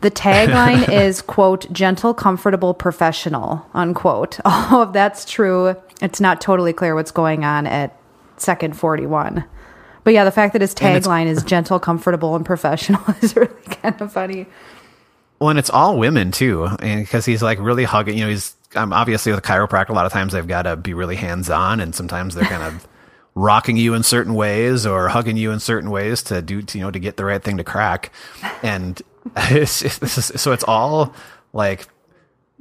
The 0.00 0.10
tagline 0.10 0.88
is 0.92 1.22
quote 1.22 1.70
gentle, 1.72 2.14
comfortable, 2.14 2.74
professional 2.74 3.66
unquote. 3.74 4.38
Although 4.44 4.82
if 4.82 4.92
that's 4.92 5.24
true, 5.24 5.76
it's 6.02 6.20
not 6.20 6.40
totally 6.40 6.72
clear 6.72 6.94
what's 6.94 7.10
going 7.10 7.44
on 7.44 7.66
at 7.66 7.96
second 8.36 8.76
forty 8.76 9.06
one. 9.06 9.44
But 10.04 10.12
yeah, 10.12 10.24
the 10.24 10.30
fact 10.30 10.52
that 10.52 10.60
his 10.60 10.74
tagline 10.74 11.26
is 11.26 11.42
gentle, 11.42 11.80
comfortable, 11.80 12.36
and 12.36 12.44
professional 12.44 13.02
is 13.22 13.34
really 13.34 13.62
kind 13.82 14.00
of 14.00 14.12
funny. 14.12 14.46
Well, 15.40 15.50
and 15.50 15.58
it's 15.58 15.70
all 15.70 15.98
women 15.98 16.30
too, 16.30 16.64
and 16.80 17.02
because 17.02 17.24
he's 17.24 17.42
like 17.42 17.58
really 17.58 17.84
hugging. 17.84 18.18
You 18.18 18.24
know, 18.24 18.30
he's 18.30 18.54
um, 18.76 18.92
obviously 18.92 19.32
with 19.32 19.38
a 19.38 19.42
chiropractor. 19.42 19.90
A 19.90 19.92
lot 19.94 20.06
of 20.06 20.12
times 20.12 20.32
they've 20.32 20.46
got 20.46 20.62
to 20.62 20.76
be 20.76 20.94
really 20.94 21.16
hands 21.16 21.50
on, 21.50 21.80
and 21.80 21.94
sometimes 21.94 22.34
they're 22.34 22.44
kind 22.44 22.62
of 22.62 22.86
rocking 23.34 23.76
you 23.76 23.94
in 23.94 24.02
certain 24.02 24.34
ways 24.34 24.86
or 24.86 25.08
hugging 25.08 25.36
you 25.36 25.50
in 25.50 25.60
certain 25.60 25.90
ways 25.90 26.22
to 26.24 26.40
do, 26.40 26.62
to, 26.62 26.78
you 26.78 26.84
know, 26.84 26.90
to 26.90 26.98
get 27.00 27.16
the 27.16 27.24
right 27.24 27.42
thing 27.42 27.56
to 27.56 27.64
crack. 27.64 28.12
And 28.62 29.00
it's, 29.36 29.82
it's 29.82 29.98
this 29.98 30.18
is, 30.18 30.40
so 30.40 30.52
it's 30.52 30.64
all 30.64 31.14
like 31.52 31.86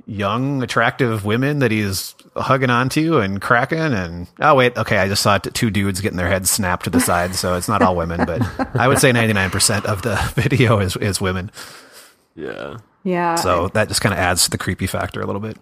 young, 0.06 0.64
attractive 0.64 1.26
women 1.26 1.60
that 1.60 1.72
he's 1.72 2.16
hugging 2.36 2.70
onto 2.72 3.20
and 3.20 3.40
cracking. 3.42 3.78
And 3.78 4.28
oh 4.40 4.56
wait, 4.56 4.76
okay, 4.78 4.98
I 4.98 5.08
just 5.08 5.22
saw 5.22 5.38
t- 5.38 5.52
two 5.52 5.70
dudes 5.70 6.02
getting 6.02 6.18
their 6.18 6.28
heads 6.28 6.50
snapped 6.50 6.86
to 6.86 6.90
the 6.90 7.00
side, 7.00 7.36
so 7.36 7.56
it's 7.56 7.68
not 7.68 7.82
all 7.82 7.96
women, 7.96 8.26
but 8.26 8.42
I 8.76 8.88
would 8.88 8.98
say 9.00 9.12
ninety 9.12 9.34
nine 9.34 9.52
percent 9.52 9.86
of 9.86 10.02
the 10.02 10.16
video 10.36 10.80
is 10.80 10.96
is 10.98 11.22
women. 11.22 11.52
Yeah. 12.36 12.78
Yeah. 13.04 13.36
So 13.36 13.68
that 13.70 13.90
just 13.90 14.02
kind 14.02 14.14
of 14.14 14.20
adds 14.20 14.46
to 14.46 14.50
the 14.50 14.58
creepy 14.58 14.88
factor 14.88 15.22
a 15.22 15.26
little 15.28 15.42
bit. 15.42 15.58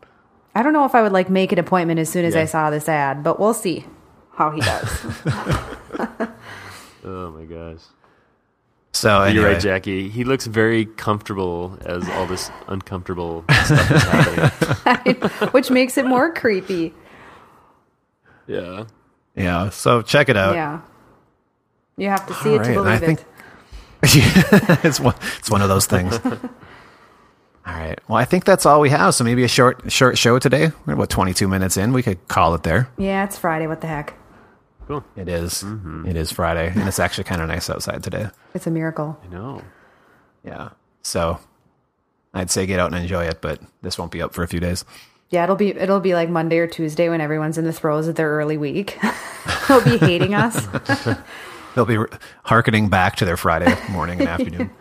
I 0.55 0.63
don't 0.63 0.73
know 0.73 0.85
if 0.85 0.95
I 0.95 1.01
would 1.01 1.11
like 1.11 1.29
make 1.29 1.51
an 1.51 1.59
appointment 1.59 1.99
as 1.99 2.09
soon 2.09 2.23
as 2.23 2.35
Yeah. 2.35 2.41
I 2.41 2.45
saw 2.45 2.69
this 2.69 2.87
ad, 2.87 3.23
but 3.23 3.39
we'll 3.39 3.53
see 3.53 3.85
how 4.33 4.51
he 4.51 4.61
does. 4.61 5.05
Oh 7.03 7.31
my 7.31 7.45
gosh. 7.45 7.79
So 8.93 9.23
You're 9.25 9.43
right, 9.45 9.59
Jackie. 9.59 10.07
He 10.09 10.23
looks 10.23 10.45
very 10.45 10.85
comfortable 10.85 11.75
as 11.81 12.07
all 12.09 12.27
this 12.27 12.51
uncomfortable 12.67 13.43
stuff 13.65 13.91
is 13.91 14.03
happening. 14.03 15.15
Which 15.51 15.71
makes 15.71 15.97
it 15.97 16.05
more 16.05 16.31
creepy. 16.31 16.93
Yeah. 18.45 18.83
yeah. 19.35 19.69
So 19.71 20.03
check 20.03 20.29
it 20.29 20.37
out. 20.37 20.53
Yeah. 20.53 20.81
You 21.97 22.09
have 22.09 22.27
to 22.27 22.35
see 22.35 22.49
All 22.49 22.55
it 22.61 22.65
to 22.65 22.69
right, 22.81 22.93
I 22.93 22.99
believe 22.99 23.17
think- 23.17 23.19
it. 24.03 24.79
it's 24.85 24.99
one. 24.99 25.15
It's 25.39 25.49
one 25.49 25.63
of 25.63 25.69
those 25.69 25.87
things. 25.87 26.19
all 26.23 26.31
right. 27.65 27.99
Well, 28.07 28.17
I 28.19 28.25
think 28.25 28.45
that's 28.45 28.67
all 28.67 28.79
we 28.79 28.89
have. 28.91 29.15
So 29.15 29.23
maybe 29.23 29.43
a 29.43 29.47
short 29.47 29.91
short 29.91 30.19
show 30.19 30.37
today. 30.37 30.71
We're 30.85 30.93
about 30.93 31.09
twenty 31.09 31.33
two 31.33 31.47
minutes 31.47 31.77
in. 31.77 31.93
We 31.93 32.03
could 32.03 32.27
call 32.27 32.53
it 32.53 32.61
there. 32.61 32.89
Yeah, 32.99 33.23
it's 33.25 33.37
Friday. 33.39 33.65
What 33.65 33.81
the 33.81 33.87
heck? 33.87 34.13
Cool. 34.87 35.03
It 35.15 35.29
is. 35.29 35.63
Mm-hmm. 35.63 36.07
It 36.07 36.15
is 36.15 36.31
Friday, 36.31 36.67
and 36.69 36.87
it's 36.87 36.99
actually 36.99 37.23
kind 37.25 37.41
of 37.41 37.47
nice 37.47 37.69
outside 37.69 38.03
today. 38.03 38.29
It's 38.53 38.67
a 38.67 38.71
miracle. 38.71 39.17
I 39.23 39.27
know. 39.27 39.61
Yeah. 40.43 40.69
So 41.03 41.39
I'd 42.33 42.51
say 42.51 42.65
get 42.65 42.79
out 42.79 42.93
and 42.93 43.01
enjoy 43.01 43.25
it, 43.25 43.41
but 43.41 43.61
this 43.81 43.97
won't 43.97 44.11
be 44.11 44.21
up 44.21 44.33
for 44.33 44.43
a 44.43 44.47
few 44.47 44.59
days. 44.59 44.85
Yeah, 45.29 45.43
it'll 45.45 45.55
be 45.55 45.69
it'll 45.69 46.01
be 46.01 46.13
like 46.13 46.29
Monday 46.29 46.57
or 46.57 46.67
Tuesday 46.67 47.07
when 47.07 47.21
everyone's 47.21 47.57
in 47.57 47.63
the 47.63 47.71
throes 47.71 48.07
of 48.07 48.15
their 48.15 48.29
early 48.29 48.57
week. 48.57 48.99
They'll 49.67 49.83
be 49.83 49.97
hating 49.97 50.33
us. 50.33 50.67
They'll 51.75 51.85
be 51.85 51.97
harkening 52.43 52.89
back 52.89 53.15
to 53.17 53.25
their 53.25 53.37
Friday 53.37 53.73
morning 53.89 54.19
and 54.19 54.27
afternoon. 54.29 54.71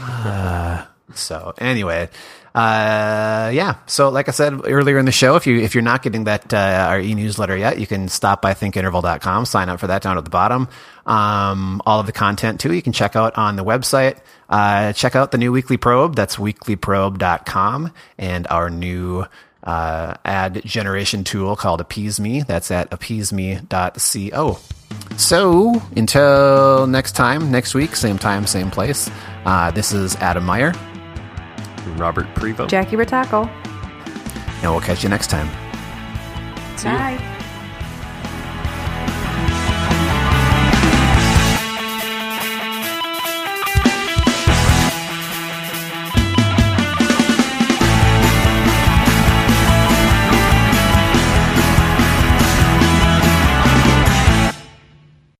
Uh, 0.00 0.86
so 1.14 1.54
anyway, 1.58 2.08
uh, 2.54 3.50
yeah. 3.52 3.76
So 3.86 4.08
like 4.08 4.28
I 4.28 4.32
said 4.32 4.60
earlier 4.64 4.98
in 4.98 5.06
the 5.06 5.12
show, 5.12 5.36
if 5.36 5.46
you 5.46 5.58
if 5.60 5.74
you're 5.74 5.82
not 5.82 6.02
getting 6.02 6.24
that 6.24 6.52
uh, 6.52 6.86
our 6.88 7.00
e 7.00 7.14
newsletter 7.14 7.56
yet, 7.56 7.78
you 7.78 7.86
can 7.86 8.08
stop 8.08 8.42
by 8.42 8.54
thinkinterval.com, 8.54 9.44
sign 9.46 9.68
up 9.68 9.80
for 9.80 9.86
that 9.86 10.02
down 10.02 10.18
at 10.18 10.24
the 10.24 10.30
bottom. 10.30 10.68
Um, 11.06 11.80
all 11.86 12.00
of 12.00 12.06
the 12.06 12.12
content 12.12 12.60
too, 12.60 12.72
you 12.72 12.82
can 12.82 12.92
check 12.92 13.16
out 13.16 13.36
on 13.38 13.56
the 13.56 13.64
website. 13.64 14.18
Uh, 14.48 14.92
check 14.92 15.14
out 15.14 15.30
the 15.30 15.38
new 15.38 15.52
weekly 15.52 15.76
probe. 15.76 16.16
That's 16.16 16.36
weeklyprobe.com 16.36 17.92
and 18.18 18.46
our 18.48 18.68
new 18.68 19.26
uh, 19.62 20.14
ad 20.24 20.62
generation 20.64 21.24
tool 21.24 21.56
called 21.56 21.80
Appease 21.80 22.18
Me. 22.18 22.42
That's 22.42 22.70
at 22.70 22.90
appeaseme.co. 22.90 24.58
So 25.16 25.82
until 25.96 26.86
next 26.86 27.12
time, 27.12 27.50
next 27.50 27.74
week, 27.74 27.94
same 27.94 28.18
time, 28.18 28.46
same 28.46 28.70
place. 28.70 29.10
Uh, 29.44 29.70
this 29.70 29.92
is 29.92 30.16
Adam 30.16 30.44
Meyer, 30.44 30.72
Robert 31.96 32.26
Prevo. 32.34 32.68
Jackie 32.68 32.96
Ritako. 32.96 33.48
and 34.62 34.70
we'll 34.70 34.80
catch 34.80 35.02
you 35.02 35.08
next 35.08 35.28
time. 35.28 35.48
Bye. 36.82 37.36